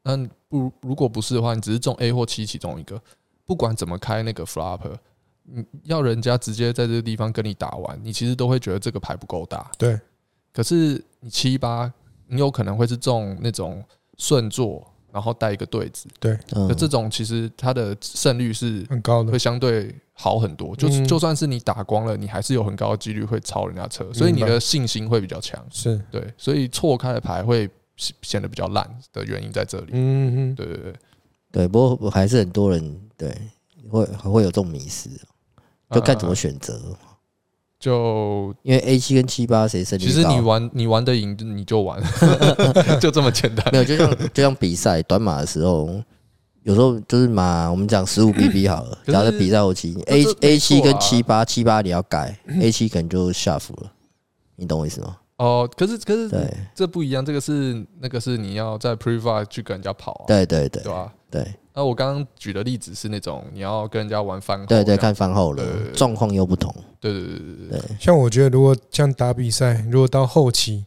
[0.04, 0.18] 那
[0.50, 3.02] 不如果不是的话，你只是中 A 或七其中一个，
[3.46, 4.80] 不管怎么开那个 flop，
[5.44, 9.72] 你要人家直接在这个地方跟你打完，你其实都会觉得这个牌不够大。
[9.78, 10.00] 对，
[10.52, 11.92] 可是你七八，
[12.28, 13.84] 你有可能会是中那种
[14.18, 14.86] 顺做。
[15.18, 20.76] 然后带一个对子，对，那这种其实它的胜率是很高的，会相对好很多。
[20.76, 25.60] 就是就算是你打光了，你还是有很高的几率会超人家车，所以你的信心会比较强。
[25.72, 26.00] 是。
[26.12, 27.68] 对，所以错开的牌会
[28.22, 29.88] 显得比较烂的原因在这里。
[29.94, 30.94] 嗯嗯，对对对。
[31.52, 33.36] 对，不过还是很多人对
[33.90, 35.10] 会会有这种迷失，
[35.90, 36.80] 就看怎么选择。
[37.80, 40.04] 就因为 A 七跟七八谁胜率？
[40.06, 42.02] 其实你玩你玩得赢你就玩，
[43.00, 43.66] 就这么简单。
[43.72, 45.90] 没有，就像就像比赛短马的时候，
[46.64, 53.92] 有时候就是马我们讲十五 BB 好了，然后在比赛后期 A A 七跟七八七八你要改 A 七可能就下服了，
[54.56, 55.18] 你懂我意思吗？
[55.38, 61.14] 哦，可是可是对，这不一样，这个是那个是你要在 Preflop 去跟人家跑，对对对，对吧？
[61.30, 61.46] 对。
[61.76, 65.64] 那我刚刚举的例子是那种你要跟人家玩翻后，对对，看饭后了，
[65.94, 66.74] 状况又不同。
[67.00, 67.98] 对对对对对。
[68.00, 70.86] 像我觉得，如果像打比赛，如果到后期，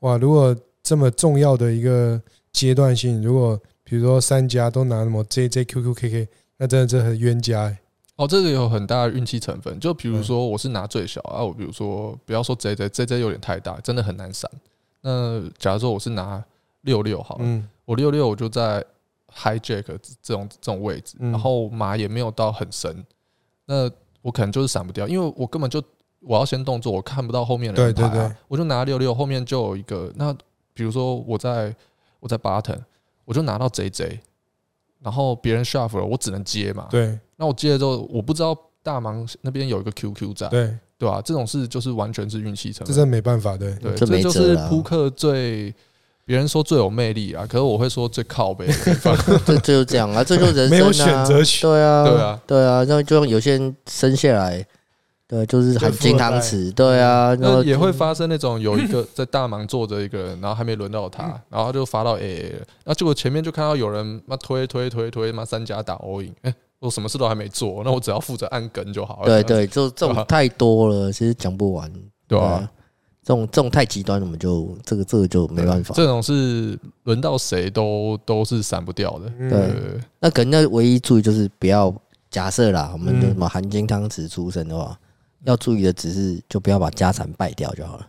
[0.00, 2.20] 哇，如果这么重要的一个
[2.52, 7.78] 阶段性，如果比如说三家都拿什么 J J Q Q K K，那真的是很冤家哎。
[8.16, 9.78] 哦，这个有很大的运气成分。
[9.80, 14.50] 就比如说我是拿最小啊，我比如说不要说 J J J J 有点太大，真的很难闪。
[15.00, 16.44] 那假如说我是拿
[16.82, 18.84] 六六好了，我六六我就在。
[19.34, 19.84] Hijack
[20.22, 23.02] 这种这种位置，然后马也没有到很深，
[23.64, 23.90] 那
[24.22, 25.82] 我可能就是闪不掉，因为我根本就
[26.20, 30.10] 我要先动作，我看不到后面的人牌啊，我就拿六六，后面就有一个。
[30.16, 30.32] 那
[30.72, 31.74] 比如说我在
[32.20, 32.78] 我在 button，
[33.24, 34.18] 我就拿到 JJ，
[35.00, 36.86] 然后别人 shuffle 了，我只能接嘛。
[36.90, 41.20] 对，那我接了之后，我不知道大盲那边有一个 QQ 在，对对吧？
[41.22, 45.74] 这种事就是完全是运气成分，这真没办法，对对，这就是扑克最。
[46.24, 54.64] 别人说最有魅力啊，可是我会说最靠背的地方， 这就是这样啊，这就是人生啊，没有选择权，对啊，对啊，对啊，那就像有些人生下来，
[55.26, 69.26] 对，就是含金汤匙，对啊，那也会发生那种有一个 在大忙坐着一个人，然后还没轮到他，然后他就发到 AA 了，那结果前面就看到有人妈推推推推，妈三家打 all in，哎，我什么事都还没做，那我只要负责按梗就好了。
[69.26, 71.92] 对对，就这种太多了，其实讲不完，
[72.28, 72.70] 对啊。
[73.24, 75.94] 这种这种太极端，我们就这个这个就没办法。
[75.94, 79.28] 这种是轮到谁都都是闪不掉的。
[79.48, 81.94] 对，那可能那唯一注意就是不要
[82.30, 84.98] 假设啦，我们的什么含金汤匙出身的话，
[85.44, 88.08] 要注意的只是就不要把家产败掉就好了。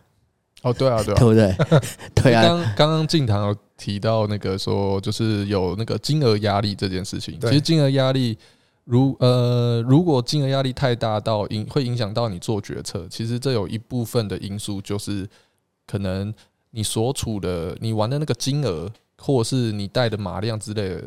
[0.62, 1.56] 哦，对啊，对啊， 对不对？
[2.14, 2.42] 对啊。
[2.42, 7.38] 刚刚刚进堂有提到那个说，就是有那个金额压力这件事情。
[7.40, 8.36] 其实金额压力。
[8.84, 15.26] 如呃，如果金额压力太大到影会影响到你做决策，其实这有一部分的因素就是
[15.86, 16.32] 可能
[16.70, 21.02] 你所处的你玩的那个金额，或者是你带的马量之类的，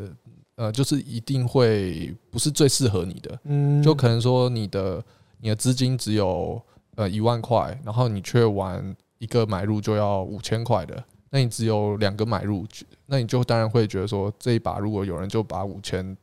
[0.56, 3.38] 呃，就是一定会不是最适合你的。
[3.44, 5.00] 嗯，就可能说你的
[5.40, 6.60] 你的资金只有
[6.96, 12.66] 呃一万块，然后你却玩一个买入就要五千块的，那你只有两个买入，
[13.06, 16.16] 那你就当然会觉得说这一把如果有人就把五千。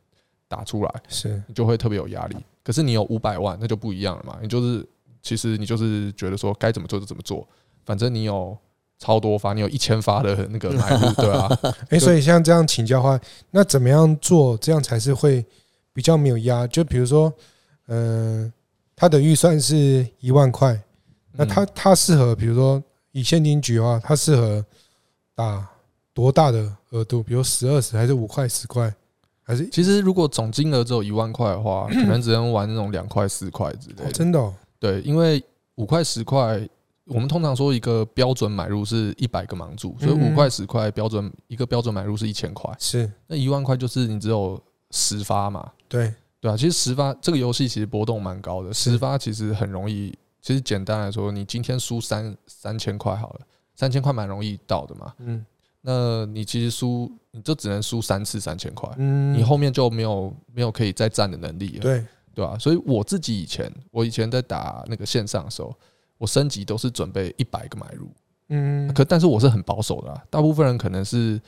[0.48, 2.36] 打出来是，你就会特别有压力。
[2.62, 4.38] 可是你有五百万，那就不一样了嘛。
[4.40, 4.86] 你就是
[5.22, 7.46] 其实你就是觉得说该怎么做就怎么做，
[7.84, 8.56] 反正你有
[8.98, 11.48] 超多发，你有一千发的那个买入， 对啊。
[11.90, 13.20] 哎，所以像这样请教的话，
[13.50, 15.44] 那怎么样做这样才是会
[15.92, 16.66] 比较没有压？
[16.66, 17.32] 就比如说，
[17.88, 18.52] 嗯，
[18.94, 20.80] 他的预算是一万块，
[21.32, 22.82] 那他他适合，比如说
[23.12, 24.64] 以现金局的话，他适合
[25.34, 25.68] 打
[26.14, 27.22] 多大的额度？
[27.22, 28.92] 比如十二十还是五块十块？
[29.48, 34.10] 还是其实，如果总金额只有一万块的话，可能只能玩那种两块、四块之类的。
[34.10, 34.52] 真的？
[34.80, 35.40] 对，因为
[35.76, 36.68] 五块、十块，
[37.04, 42.74] 我们通常说一个标准买入是一百个盲注，所以五块、十块标准一个标准买入是一千块。
[42.80, 45.70] 是，那一万块就是你只有十发嘛？
[45.88, 46.56] 对，对啊。
[46.56, 50.12] 其实十发这个游戏其实波动蛮高的，十发其实很容易。
[50.42, 53.40] 其实简单来说，你今天输三三千块好了，
[53.76, 55.14] 三千块蛮容易到的嘛。
[55.18, 55.46] 嗯。
[55.86, 59.32] 那你其实输，你就只能输三次三千块，嗯。
[59.32, 62.04] 你后面就没有没有可以再战的能力了，对。
[62.34, 62.58] 对吧？
[62.58, 65.74] 所以我自己以前，我以前在打那个线上的时候，
[66.18, 68.10] 我升级都是准备一百个买入，
[68.50, 71.40] 嗯，可但是我是很保守的啊，大部分人可能是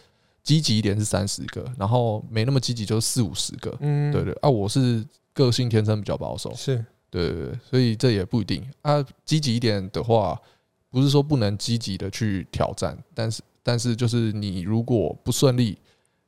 [0.43, 6.82] 积极一点是三十个，然后没那么积极就是四五十个，嗯，对对啊，我是个性天生比较保守，是。
[7.11, 8.66] 对对对，所以这也不一定。
[8.80, 10.41] 啊，积极一点的话，
[10.89, 13.43] 不是说不能积极的去挑战，但是。
[13.68, 15.76] 但是，就是你如果不顺利，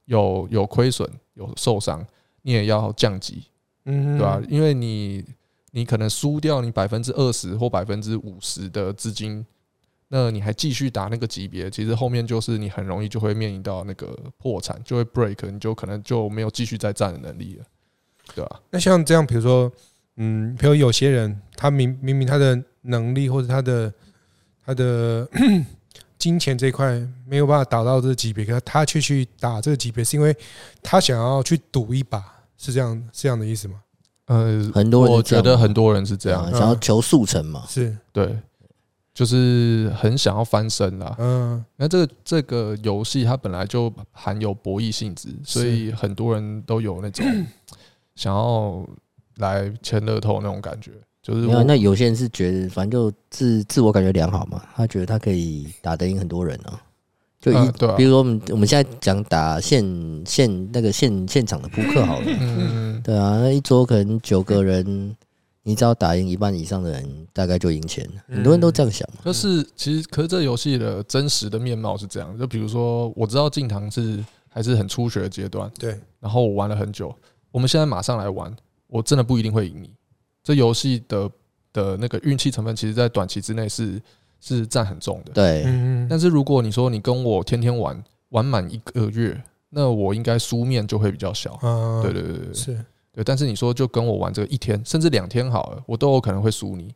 [0.05, 2.07] 有有亏损、有受伤，
[2.43, 3.45] 你也要降级，
[3.87, 4.39] 嗯，对吧？
[4.47, 5.25] 因为你
[5.71, 9.43] 你可能输掉你百分之二十或百分之五十的资金，
[10.09, 17.65] 那你还继续打那个级别，其实后面就是你很容易就会面临到那个破产，就会 break，你就可能就没有继续再战的能力了，
[18.35, 18.61] 对吧？
[18.71, 19.73] 那像这样，比如说，
[20.17, 23.95] 嗯，比如有些人他明明明他的能力或者他的
[24.63, 25.27] 他的。
[26.21, 30.37] 金钱这块没有办法打到这个级别，可是他却去打这个级别，是因为
[30.83, 32.23] 他想要去赌一把，
[32.59, 33.81] 是这样是这样的意思吗？
[34.27, 37.97] 呃，很多人我觉得很多人是这样，想要求速成嘛，是。
[38.13, 38.39] 对，
[39.13, 41.17] 就是很想要翻身啦。
[41.19, 47.27] 嗯，那这个这个游戏它本来就含有博弈性质，所以很多人都有那种
[48.15, 48.87] 想要
[49.39, 50.93] 来签乐透那种感觉。
[51.23, 56.81] 就是没有，那有些人是觉得，反正就自自我感觉良好嘛，他觉得他可以打得赢很多人啊。
[57.41, 59.83] 就一，比如说我们我们现在讲打现
[60.27, 65.17] 现那个现现场的扑克好了，嗯，对啊，那一桌可能九个人，
[65.63, 68.07] 你只要打赢一半以上的人，大概就赢钱。
[68.29, 69.09] 很多人都这样想。
[69.25, 75.71] 就是其实，可是这游戏的真实的面貌是这样，就比如说，我知道进堂是还是很初学的阶段。
[75.79, 77.15] 对，然后我玩了很久，
[77.51, 78.55] 我们现在马上来玩，
[78.87, 79.91] 我真的不一定会赢你。
[80.43, 81.31] 这游戏的
[81.73, 84.01] 的那个运气成分，其实在短期之内是
[84.41, 85.33] 是占很重的。
[85.33, 85.65] 对，
[86.09, 91.59] 但是如果你说你跟我天天玩，玩满一个月，那我应该输面就会比较小。
[92.03, 93.23] 对对对对，是对。
[93.23, 96.95] 但是你说就跟我玩这个一天，甚至两天好了，我都有可能会输你。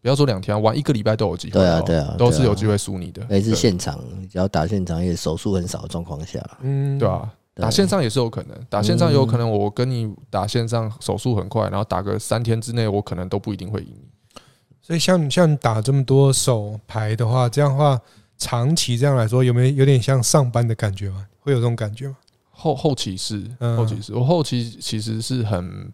[0.00, 1.54] 不要说两天，玩一个礼拜都有机会。
[1.54, 3.26] 对啊，对啊，都是有机会输你的。
[3.28, 3.98] 每次现场，
[4.30, 7.28] 只要打现场也手速很少的状况下，嗯，对啊，
[7.60, 14.40] 打线上也是有可能，打线上有可能我跟你打线上手速很快，然后打个三天之内，我可能都不一定会赢你。
[14.80, 18.00] 所以像像你打这么多手牌的话，这样的话，
[18.36, 21.26] 长期这样来说，有没有有点像上班的感觉吗？
[21.40, 22.16] 会有这种感觉吗？
[22.50, 23.44] 后后期是，
[23.76, 25.92] 后期是我后期其实是很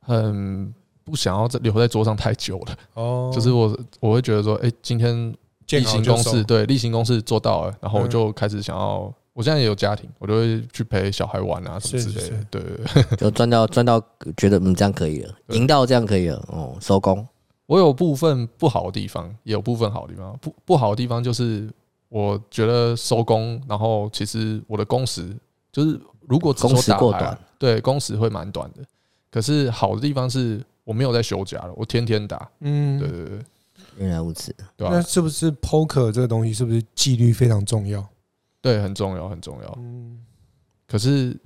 [0.00, 0.74] 很。
[1.10, 5.34] 不想要在留在桌上太久了哦，就是我我会觉得说，哎，今天
[5.68, 14.02] 例行公事对例行公事做到了，然后我就开始想要，我现在也有家庭，我就会去陪小孩玩啊什么之类的，对对， 就赚到赚到
[14.36, 17.24] 觉得嗯这样可以了，赢到这样可以了哦，收工。
[17.66, 20.36] 我有部分不好的地方，也有部分好的地方。
[20.42, 21.70] 不不好的地方就是
[22.08, 25.32] 我觉得收工，然后其实我的工时
[25.70, 28.82] 就是如果工时过短，对工时会蛮短的。
[29.30, 30.60] 可是好的地方是。
[30.88, 32.48] 我没有在休假了，我天天打。
[32.60, 33.38] 嗯，对对对，
[33.98, 34.56] 原来如此。
[34.74, 38.02] 对，那是不是 poker 这个东西是不是纪律非常重要？
[38.60, 39.78] 对，很重要，很重要。
[39.78, 40.18] 嗯，
[40.86, 41.36] 可是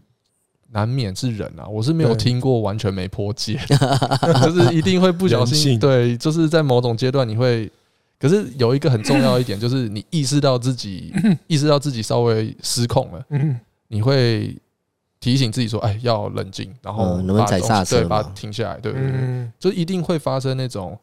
[0.71, 3.59] 难免是人啊，我是没有听过完全没破戒，
[4.43, 5.79] 就是一定会不小心。
[5.79, 7.71] 对，就是在某种阶段你会，
[8.19, 11.13] 可是有一个很重要一点，就是你意识到自己
[11.47, 13.59] 意识到自己稍微失控了，嗯，
[13.89, 14.57] 你会。
[15.21, 18.01] 提醒自己说：“哎，要冷静，然后能不能踩刹车？
[18.01, 18.81] 对，把它停下来。
[18.81, 20.99] 对对对，就一定会发生那种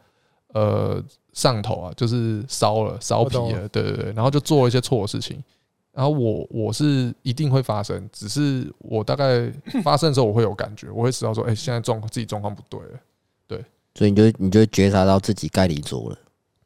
[0.50, 1.02] 呃
[1.32, 3.66] 上头啊，就是烧了、烧皮了。
[3.70, 5.42] 对对对，然后就做了一些错的事情。
[5.92, 9.52] 然后我我是一定会发生，只是我大概
[9.84, 13.00] 发生的时候我会有感觉，我会知道说：哎，现在状况自己状况不对了。
[13.48, 13.66] 对，
[13.96, 16.18] 所以你就你就觉察到自己该离桌了。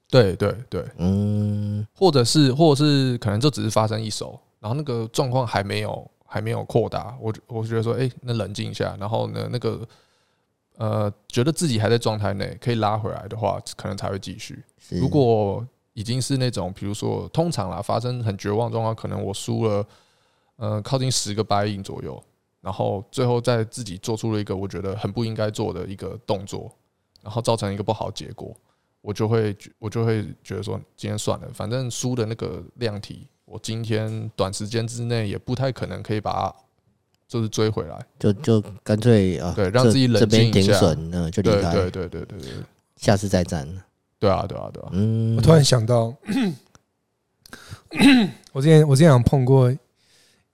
[0.10, 9.88] 对对对，嗯，或者是或者是可能就只是发生一手，然后那个状况还没有。”还没有扩大，我我觉得说，哎，那冷静一下，然后呢，那个
[10.78, 14.64] 呃，觉得自己还在状态内，可以拉回来的话，可能才会继续。
[14.90, 15.64] 如果
[15.94, 19.86] 已经是那种，比如说，通常啦，发生很绝望状况，可能我输了，
[20.58, 22.22] 呃，靠近十个 buy in 左右，
[22.62, 26.72] 然后最后再自己做出了一个我觉得很不应该做的一个动作，
[27.22, 28.56] 然后造成一个不好结果，
[29.02, 33.28] 我就会我就会觉得说，今天算了，反正输的那个量体。
[33.46, 36.56] 我今天短时间之内也不太可能可以把它
[37.28, 40.80] 就是追回来，就就干脆啊，对，让自己冷静一下，
[41.12, 42.52] 嗯，就离开，对对对对对，
[42.96, 43.68] 下次再战。
[44.24, 44.90] 对啊，对啊，对啊。
[44.94, 46.16] 嗯，我突然想到，
[48.54, 49.70] 我之前我之前有碰过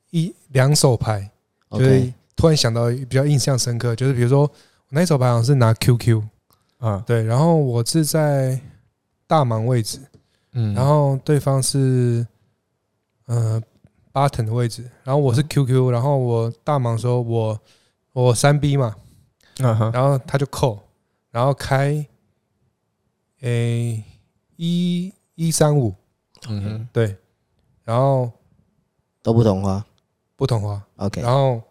[0.10, 1.30] 一两手牌，
[1.72, 4.52] 就是突然想到比较印象深刻，就是比如说我
[4.90, 6.24] 那一手牌好像是拿 QQ，
[6.80, 8.60] 啊，对，然后我是在
[9.28, 10.00] 大盲位置，
[10.54, 12.26] 嗯，然后对方是。
[13.32, 13.62] 呃
[14.12, 17.60] ，button 的位置，然后我是 QQ，然后我大盲说我
[18.12, 18.96] 我三 B 嘛，
[19.58, 20.80] 然后他就扣，
[21.30, 22.04] 然后开，
[23.42, 24.04] 诶
[24.56, 25.94] 一一三五，
[26.48, 27.16] 嗯哼，对，
[27.84, 28.32] 然后
[29.22, 29.86] 都不同花，
[30.36, 31.62] 不同花，OK，然后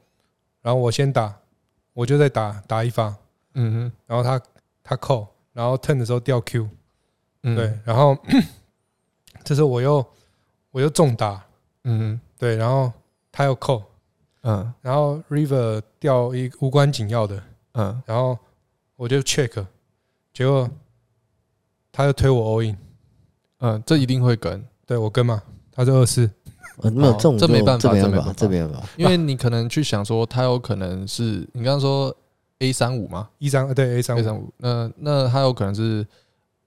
[0.63, 1.39] 然后我先打，
[1.93, 3.15] 我就在打打一发，
[3.55, 4.41] 嗯哼，然后他
[4.83, 6.69] 他扣，然后 turn 的时候掉 Q，
[7.43, 7.57] 嗯。
[7.57, 8.17] 对，然后
[9.45, 10.05] 这时候我又
[10.71, 11.45] 我又重打。
[11.85, 12.93] 嗯哼，对，然后
[13.33, 13.83] 他又扣，
[14.43, 17.43] 嗯，然后 River 掉一无关紧要的，
[17.73, 18.39] 嗯，然后
[18.97, 19.65] 我就 check，
[20.35, 20.69] 结果
[21.99, 22.77] 他要推我 all in，
[23.59, 25.43] 嗯，这一定会跟，对我跟嘛，
[25.73, 26.31] 他是二四，
[26.81, 32.17] 没有中，这没办法，这没办法，这没办法，因为你可能去想说，他有可能是你刚刚说
[32.61, 36.07] A 三五嘛，一三对 A 三 A 三五，那那他有可能是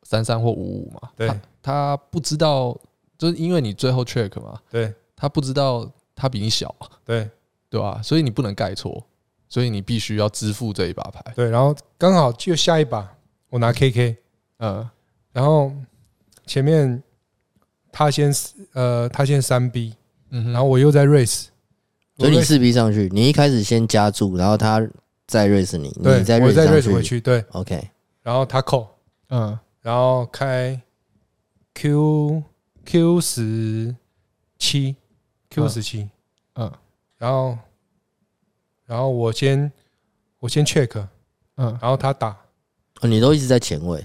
[0.03, 2.77] 三三或五五嘛，对，他不知道，
[3.17, 4.93] 就是因为你最后 check 嘛，对。
[5.15, 6.75] 他不知道他比你小，
[7.05, 7.29] 对。
[7.69, 8.01] 对吧？
[8.03, 9.01] 所以你不能盖错，
[9.47, 11.23] 所以你必须要支付这一把牌。
[11.33, 13.09] 对，然后刚好就下一把
[13.49, 14.17] 我拿 KK，
[14.57, 14.89] 嗯，
[15.31, 15.71] 然后
[16.45, 17.01] 前面
[17.91, 18.33] 他先
[18.73, 19.95] 呃他先三 B，
[20.29, 21.47] 嗯，然后我又在 raise，
[22.17, 24.81] 所以你四 B 上去，你一开始先加注，然后他
[25.27, 27.89] 再 raise 你，你再 raise 回去，对，OK，
[28.21, 28.87] 然后他扣，
[29.29, 30.81] 嗯，然后开
[31.73, 32.43] Q
[32.85, 33.95] Q 十
[34.57, 34.95] 七。
[35.53, 36.09] Q 十七，
[36.55, 36.71] 嗯，
[37.17, 37.57] 然后，
[38.85, 39.69] 然后我先
[40.39, 41.05] 我先 check，
[41.57, 42.29] 嗯，然后他打，
[43.01, 44.01] 哦，你都一直在前位，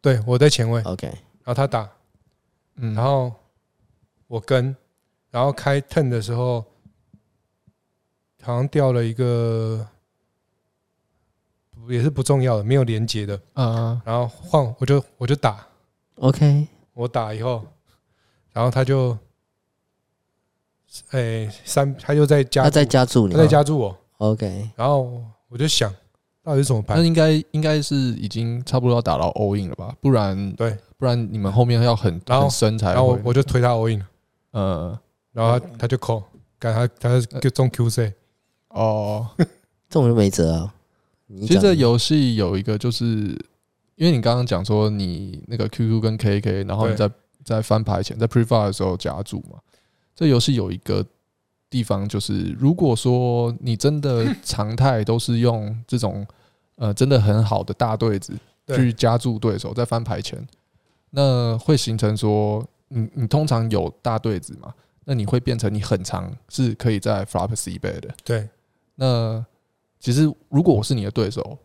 [0.00, 1.90] 对，我在前位，OK，然后他打，
[2.76, 3.32] 嗯，然后
[4.28, 4.74] 我跟，
[5.30, 6.64] 然后开 turn 的时候，
[8.42, 9.84] 好像掉了一个，
[11.88, 13.40] 也是不重要的，没有连接的。
[13.54, 15.66] 嗯，然后换我就我就打
[16.16, 17.66] ，OK，我打以后，
[18.52, 19.18] 然后他就，
[21.10, 25.92] 哎，三，他就在加，他在加注你，他在加注我，OK，然后我就想。
[26.48, 26.94] 到底是什么牌？
[26.96, 29.94] 那应该应该是已经差不多要打到 all in 了吧？
[30.00, 32.94] 不然对，不然你们后面要很很深才。
[32.94, 34.02] 然后我就推他 all in，
[34.52, 34.98] 呃，
[35.32, 36.22] 然后他他就扣，
[36.58, 38.14] 改他他就中 QC，
[38.68, 39.44] 哦，这
[39.90, 40.74] 种就没辙啊。
[41.40, 43.04] 其实这游戏有一个，就是
[43.96, 47.10] 因为你刚刚讲说你那个 QQ 跟 KK，然后你在
[47.44, 49.58] 在翻牌前在 prefire 的时候夹住嘛。
[50.14, 51.04] 这游戏有一个。
[51.70, 56.26] 地方就是，如果说你真的常态都是用这种
[56.76, 58.32] 呃真的很好的大对子
[58.68, 60.42] 去加注对手在翻牌前，
[61.10, 64.72] 那会形成说，你你通常有大对子嘛，
[65.04, 68.14] 那你会变成你很长是可以在 flop C bet 的。
[68.24, 68.48] 对，
[68.94, 69.44] 那
[70.00, 71.58] 其实如果我是你的对手，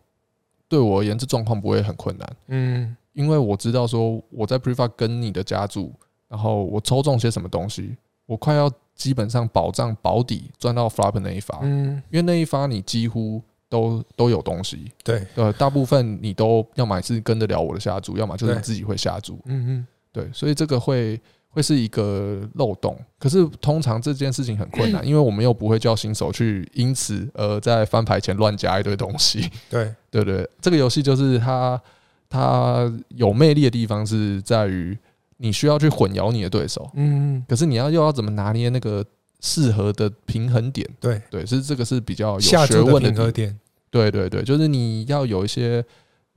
[0.68, 2.36] 对我而言这状况不会很困难。
[2.48, 5.90] 嗯，因为我知道说我在 preflop 跟你的加注，
[6.28, 7.96] 然后我抽中些什么东西，
[8.26, 8.70] 我快要。
[8.94, 22.96] 基本上保障保底赚到 flop 那一发，嗯，因为那一发你几乎都都有东西，对，呃，大部分你都要么是跟得了我的下注，要么就是你自己会下注，嗯嗯，对，所以这个会会是一个漏洞。
[23.18, 31.80] 可是通常这件事情很困难， 因为我们又不会叫新手去因此而在翻牌前乱加一堆东西，对对对，这个游戏就是它
[32.28, 34.96] 它有魅力的地方是在于。
[35.36, 39.04] 你需要去混淆你的对手，嗯，可是你要又要怎么拿捏那个
[39.40, 40.88] 适合的平衡点？
[41.00, 43.58] 对对，是这个是比较有学问的平衡点。
[43.90, 45.84] 对对对，就是你要有一些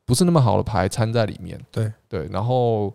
[0.04, 1.60] 不是那么好的牌掺在里面。
[1.72, 2.92] 对对，然后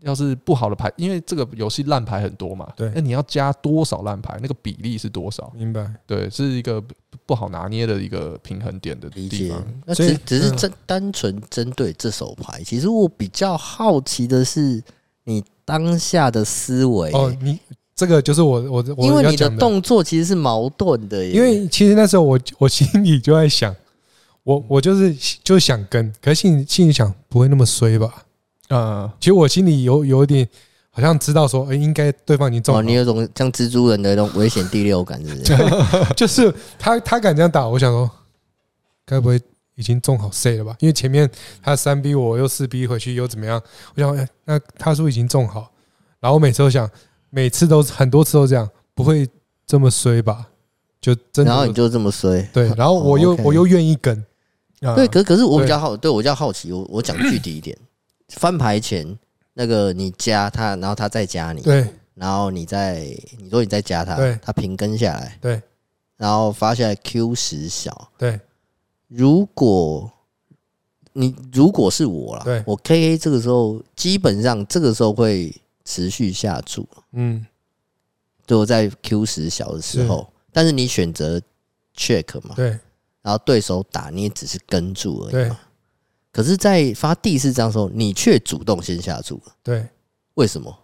[0.00, 4.38] 要是不好的牌，因为这个游戏烂牌很多嘛，对，那你要加多少烂牌？
[4.42, 5.50] 那个比例是多少？
[5.56, 5.90] 明白？
[6.06, 6.82] 对，是一个
[7.24, 9.66] 不好拿捏的一个平衡点的地方。
[9.86, 14.82] 那只只是针单纯针对这手牌，其实我比较好奇的是。
[15.28, 17.58] 你当下的思维哦，你
[17.94, 23.76] 这个就是我我我因为你的动作其实是矛盾的，因为其实那时候我我心里就在想，
[24.42, 25.14] 我我就是
[25.44, 28.24] 就想跟，可是心里心里想不会那么衰吧？
[28.68, 30.48] 啊，其实我心里有有一点
[30.88, 35.54] 好像知道说，哎，应该对方已经中了，你有种像蜘蛛人的那种危险第六感，是不是？
[36.16, 38.10] 就是他他敢这样打，我想说，
[39.04, 39.38] 该不会？
[39.78, 40.76] 已经中好 C 了吧？
[40.80, 41.30] 因为前面
[41.62, 43.62] 他三逼我又四逼回去又怎么样？
[43.94, 45.70] 我想，哎，那他说已经中好，
[46.18, 46.90] 然后我每次都想，
[47.30, 49.26] 每次都很多次都这样，不会
[49.64, 50.48] 这么衰吧？
[51.00, 54.26] 就真的，然后你就这么衰，对， 然后我又我又愿意跟，
[54.96, 57.78] 对，可可是我比较好，对我比较好奇，我我讲具体一点，
[58.34, 59.16] 翻牌前
[59.54, 62.96] 那个你加他，然后他再加你，对，然后你再
[63.38, 65.62] 你说你再加他，对，他平跟下来，对，
[66.16, 68.40] 然后发下来 Q 十小，对。
[69.08, 70.10] 如果
[71.14, 75.54] 你如果是我啦，对，我 K A 这个时候基本上这个时候会
[75.84, 77.44] 持续下注，嗯，
[78.46, 81.40] 就在 Q 十小的时候，但是你选择
[81.96, 82.78] check 嘛，对，
[83.22, 85.58] 然后对手打你也只是跟注而已嘛，
[86.30, 89.36] 可是，在发第四张的时候，你却主动先下注。
[89.46, 89.88] 了，对，
[90.34, 90.78] 为什么？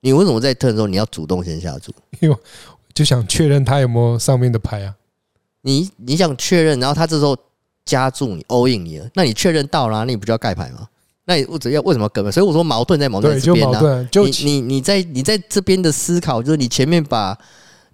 [0.00, 1.92] 你为什么在 turn 的时候你要主动先下注？
[2.20, 2.36] 因为
[2.94, 4.94] 就想确认他有没有上面的牌啊。
[5.62, 7.36] 你你想确认，然后他这时候
[7.84, 10.88] 加注你 all in 你了，那你确认到了，那你不就要盖牌吗？
[11.24, 12.32] 那你为什么要为什么要跟？
[12.32, 14.08] 所以我说矛盾在矛盾这边呢？
[14.10, 17.36] 就你你你在你在这边的思考，就是你前面把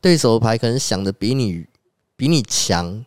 [0.00, 1.66] 对手的牌可能想的比你
[2.16, 3.04] 比你强，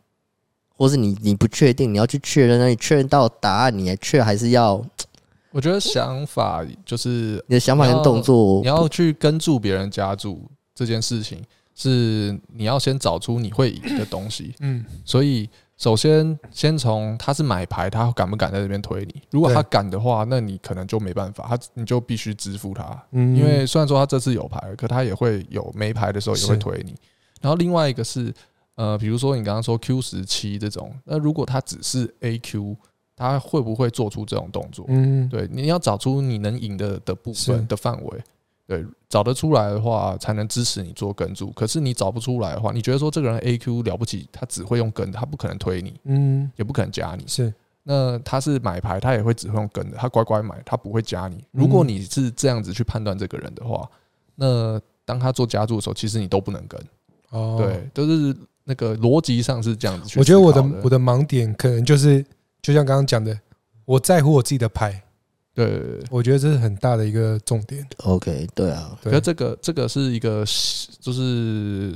[0.76, 4.84] 或是你你不确定，你要去确认，那你确认到答案，你还却还是要？
[5.52, 10.42] 我觉得想法就是你的想法跟动作，你要去跟住别人加注
[10.76, 11.42] 这件事情。
[11.80, 15.48] 是你要先找出你会赢的东西，嗯，所以
[15.78, 19.22] 首先先从他是买牌，他敢不敢在这边推你？
[19.30, 26.96] 如果他敢的话，那你可能就没办法，他你就必须支付他，嗯，因为虽然说他这次有牌，可他也会有没牌的时候也会推你。
[27.42, 28.34] 然后另外一个是，
[28.74, 32.76] 呃，比如说你刚刚说 Q 十七这种，那如果他只是 AQ，
[33.16, 34.84] 他会不会做出这种动作？
[34.90, 38.24] 嗯，对，你要找出你能赢的的部分的范围。
[38.68, 41.50] 对，找得出来的话，才能支持你做跟注。
[41.52, 47.24] 可是你找不出来的话，你觉得说这个人 A Q 了不起，他只会用跟，他不可能推你，嗯，也不可能加你。
[47.26, 47.54] 是，
[47.84, 51.42] 那他是买牌，他也会只会用跟的，他乖乖买，他不会加你。
[51.52, 53.90] 如果你是这样子去判断这个人的话，
[54.36, 56.78] 那当他做加注的时候，其实你都不能跟。
[57.30, 60.20] 哦，对，都是那个逻辑上是这样子去。
[60.20, 62.22] 我觉得我的我的盲点可能就是，
[62.62, 63.40] 就像刚刚讲的，
[63.86, 65.02] 我在乎我自己的牌。
[65.58, 65.82] 对，
[66.12, 67.84] 我觉得这是很大的一个重点。
[68.04, 70.46] OK，对啊，可是这个这个是一个，
[71.00, 71.92] 就是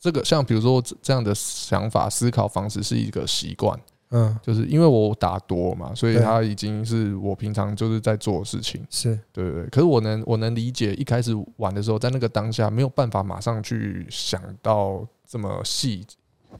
[0.00, 3.78] 这个像比如说这样的想法、思考方式是一个习惯。
[4.10, 8.84] 嗯，就是因为我打多嘛，所以它已经是我平常就是在做的事情。
[8.90, 9.66] 是对对对。
[9.68, 16.04] 可是我能我能理解，一开始玩的时候，在那个当下没有办法马上去想到这么细。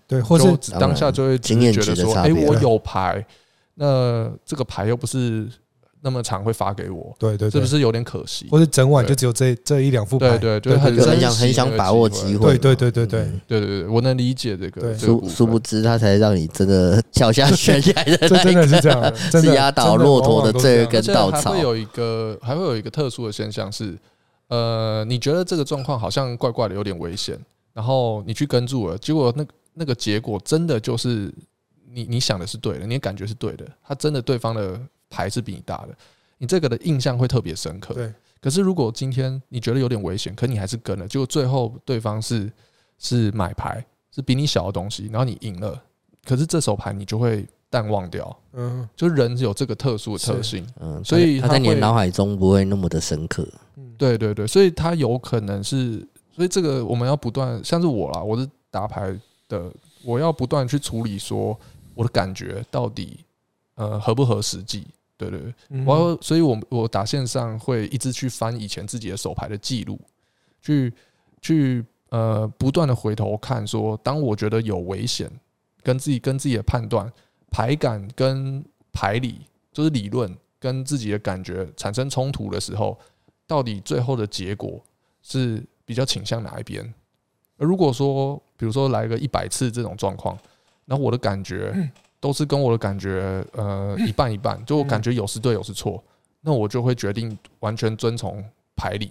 [0.07, 3.27] 对，或者当下就会觉得说，哎，我有牌，
[3.75, 5.51] 那这个牌又不是。
[6.05, 8.47] 那么长会发给我，对对,對，是不是有点可惜？
[8.51, 14.95] 或者整晚就只有这这一两副牌，对对,對，就很很想很想把握机会，对对对对对对对，我能理解这个。
[14.99, 19.13] 殊殊不知，他才让你真的跳下悬崖的那个，真的是这样，
[19.57, 21.53] 压倒骆驼的这一根稻草。
[21.53, 23.97] 会有一个，还会有一个特殊的现象是，
[24.49, 27.35] 呃，你觉得这个状况好像怪怪的，有点危险，
[27.73, 31.33] 然后你去跟住了，结果那那个结果真的就是
[31.91, 34.79] 你你想的是对的，你感觉是对的，他真的对方的。
[35.15, 35.95] 牌是比你大的，
[36.39, 37.95] 你这个的印象会特别深刻。
[37.95, 42.51] 对，可是如果今天你觉得有点危险，可你还是跟了，结果最后对方是
[42.99, 45.81] 是买牌，是比你小的东西，然后你赢了，
[46.25, 48.37] 可是这手牌你就会淡忘掉。
[48.53, 53.47] 嗯，就人有这个特殊的特性，嗯，所以他在你的脑海中不会那么的深刻。
[53.77, 56.05] 嗯对对对，所以他有可能是，
[56.35, 59.17] 所以这个我们要不断，像是我啦，我是打牌
[59.49, 59.71] 的，
[60.03, 61.57] 我要不断去处理，说
[61.95, 63.21] 我的感觉到底
[63.77, 64.85] 呃合不合实际。
[65.17, 70.01] 对对对，我要，所以我我打线上会一直去翻以前自己的手牌的记录，
[70.61, 70.93] 去
[71.41, 75.31] 去呃不断的回头看，说当我觉得有危险，
[75.83, 77.11] 跟自己跟自己的判断、
[77.51, 79.43] 牌感跟牌理，
[79.73, 82.99] 就是理论跟自己的感觉产生冲突的时候，
[83.47, 84.83] 到底最后的结果
[85.23, 86.93] 是比较倾向哪一边？
[87.57, 90.37] 而如果说，比如说来个一百次这种状况，
[90.87, 91.73] 那我的感觉。
[92.25, 94.59] 都是跟我的感觉，呃， 一半一半。
[94.65, 96.03] 就我感觉有时对，有时错，
[96.41, 98.43] 那我就会决定完全遵从
[98.75, 99.11] 牌理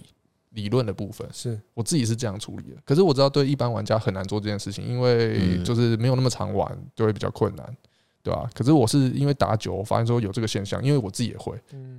[0.54, 1.28] 理论的部分。
[1.32, 2.78] 是我自己是这样处理的。
[2.84, 7.78] 可是我知道，对一般玩家很难做这件事情，因为就是没有那么常玩，就会比较困难，
[8.24, 8.50] 对吧？
[8.56, 11.56] 可是我是因为打久，我发现说有这个现象，因为我自己也会，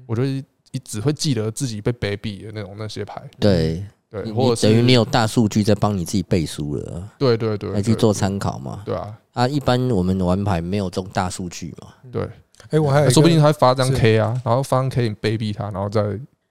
[0.06, 0.42] 我就一
[0.82, 3.22] 只会记得自己被卑鄙的那种那些牌。
[3.38, 3.84] 对。
[4.10, 7.12] 对，或者等于你有大数据在帮你自己背书了。
[7.18, 8.80] 对对对，来去做参考嘛。
[8.84, 11.88] 对啊，啊，一般我们玩牌没有这种大数据嘛。
[12.10, 12.26] 对，
[12.70, 16.02] 哎，我还说不定他会发张 K 啊，然后发张 K 你卑鄙他，然后再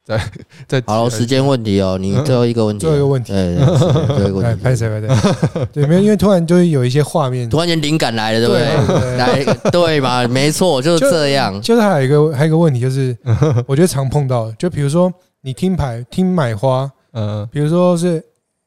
[0.05, 0.21] 再
[0.67, 0.83] 再。
[0.85, 5.65] 好，时间问题哦，你最后一个问题，最后一个问题，对，最后一个问题，拍谁拍谁？
[5.73, 9.17] 对，没有，因为突然就会有一些画面，突然间灵感来了，对不对？
[9.17, 10.27] 来，对嘛？
[10.27, 11.59] 没错，就是这样。
[11.61, 13.17] 就是还有一个还有一个问题，就是
[13.65, 15.11] 我觉得常碰到，就比如说
[15.41, 18.21] 你听牌听买花，嗯，比如说是。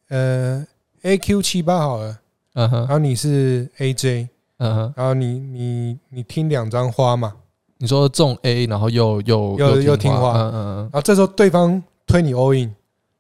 [0.09, 0.64] 呃
[1.03, 2.17] ，A Q 七八好了，
[2.57, 4.29] 嗯哼，然后你是 A J，
[4.59, 7.35] 嗯哼，然后你你你听两张花嘛？
[7.79, 12.75] 你说中 A，然后又又又又听花，嗯嗯，然后这时候对方推你 all in，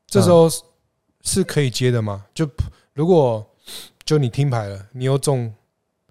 [0.06, 0.48] 这时候
[1.22, 2.24] 是可以接的吗？
[2.34, 2.48] 就
[2.94, 3.46] 如果
[4.06, 5.52] 就你听牌了，你又中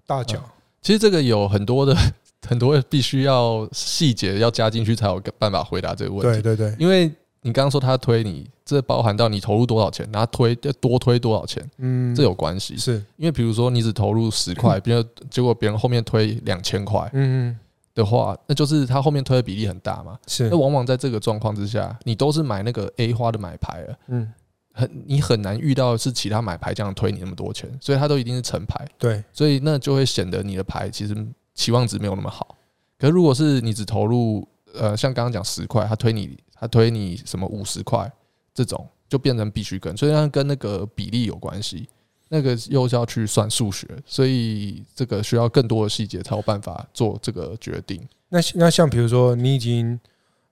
[0.06, 0.40] 大奖，
[0.80, 1.96] 其实这个有很多的
[2.46, 6.40] 很多必须要细节要加进去才有办法回答这个问题。
[6.40, 7.12] 对对对，因为
[7.42, 8.48] 你刚刚说他推你。
[8.66, 12.76] 这包含到你投入多少钱，然后推要多推多少钱，嗯，这有关系。
[12.76, 17.56] 是因为比如说你只投入十块，别人结果别人后面推两千块，嗯
[17.94, 20.18] 的话，那就是他后面推的比例很大嘛。
[20.26, 24.32] 是，那往往在这个状况之下，你都是买那个 A 花的买牌了，嗯，
[24.72, 28.84] 很你很难遇到是其他买牌这样推你那么多钱，所以他都一定是成牌。
[28.98, 31.16] 对，所以那就会显得你的牌其实
[31.54, 32.56] 期望值没有那么好。
[32.98, 34.44] 可是如果是你只投入，
[34.74, 38.10] 呃，像刚刚讲十块，他推你，他推你什么五十块。
[38.54, 41.86] 这种就变成必须跟，所以它跟那个比例有关系，
[42.30, 48.08] 那个又是要去算数学，所以这个需要更多的细节才有办法做这个决定。
[48.30, 50.00] 那那像比如说你已经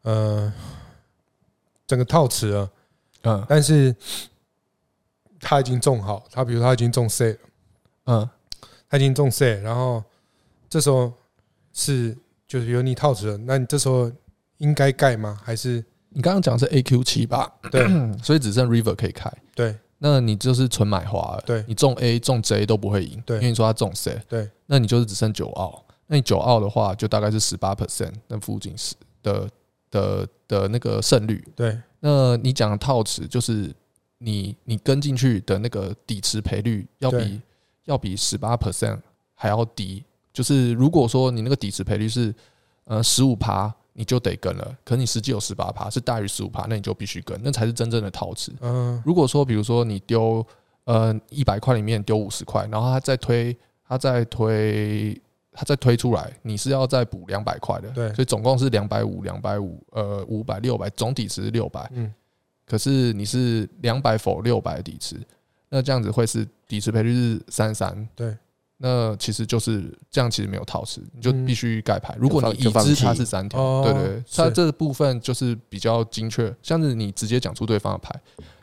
[0.02, 0.52] 呃
[1.86, 2.70] 整个套词了，
[3.22, 3.96] 嗯，但是
[5.40, 7.38] 他已经中好，他比如他已经中 C 了，
[8.04, 8.30] 嗯，
[8.90, 10.04] 他已经中 C，然后
[10.68, 11.10] 这时候
[11.72, 12.14] 是
[12.46, 14.12] 就是有你套词了，那你这时候
[14.58, 15.40] 应该盖吗？
[15.42, 15.82] 还是？
[16.14, 17.52] 你刚刚讲的是 A Q 七吧？
[17.70, 17.84] 对，
[18.22, 19.30] 所以只剩 River 可以开。
[19.54, 21.42] 对，那你就是纯买花了。
[21.44, 23.20] 对，你中 A 中 J 都不会赢。
[23.26, 24.18] 对，因为你说他中 C。
[24.28, 25.84] 对，那你就是只剩九澳。
[26.06, 29.48] 那你九澳的话，就大概是十八 percent 那附近是的
[29.90, 31.44] 的的那个胜率。
[31.56, 33.74] 对，那你讲的套池就是
[34.18, 37.40] 你你跟进去的那个底池赔率要比
[37.86, 38.98] 要比十八 percent
[39.34, 40.04] 还要低。
[40.32, 42.32] 就是如果说你那个底池赔率是
[42.84, 43.74] 呃十五趴。
[43.96, 48.52] 你就得跟了，可你实际有十八趴，是大于十五趴，那你就必须跟，那才是真正的陶瓷。
[48.60, 50.44] 嗯，如果说比如说你丢
[50.84, 53.56] 呃一百块里面丢五十块，然后他再推，
[53.88, 55.16] 他再推，
[55.52, 57.88] 他再推出来，你是要再补两百块的。
[57.90, 61.88] 对，所以总共是两百五，两百五，呃，五百六百，总底池是六百。
[61.94, 62.12] 嗯，
[62.66, 65.16] 可是你是两百否六百底池，
[65.68, 68.36] 那这样子会是底池赔率是三三，对。
[68.86, 72.14] 那其实就是这样，其实没有套池，你就必须盖牌。
[72.18, 78.14] 如果你已知它是三条，对对，它这部分就是比较精确，像是你直接讲出对方的牌，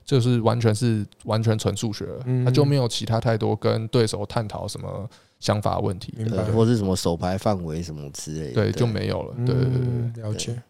[0.05, 6.13] 就是完全是完全纯数学了，它就没有其他太多跟对手探讨什么想法问题，
[6.53, 9.33] 或是什么手牌范围什么之类的，对，就没有了。
[9.43, 9.65] 对对
[10.13, 10.61] 对，了解。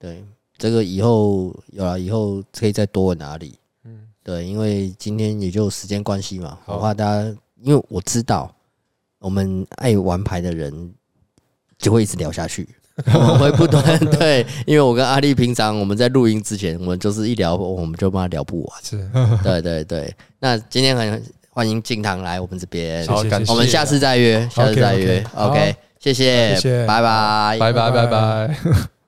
[0.00, 0.24] 对，
[0.58, 3.54] 这个以后有了以后可以再多问哪里？
[3.84, 7.22] 嗯，对，因为今天也就时间关系嘛，我怕大家，
[7.62, 8.52] 因为我知道。
[9.20, 10.92] 我们爱玩牌的人
[11.78, 12.68] 就会一直聊下去，
[13.14, 18.82] 我们会不断 对，因为我跟阿力平常我们在录音之前，我们就是一聊，我们就怕聊不完。
[18.82, 19.08] 是，
[19.42, 20.14] 对对对。
[20.38, 25.24] 那今天很欢迎进堂来我们这边，好，我们下次再约，下次再约。
[25.34, 28.56] OK，谢谢，拜拜，拜拜，拜拜。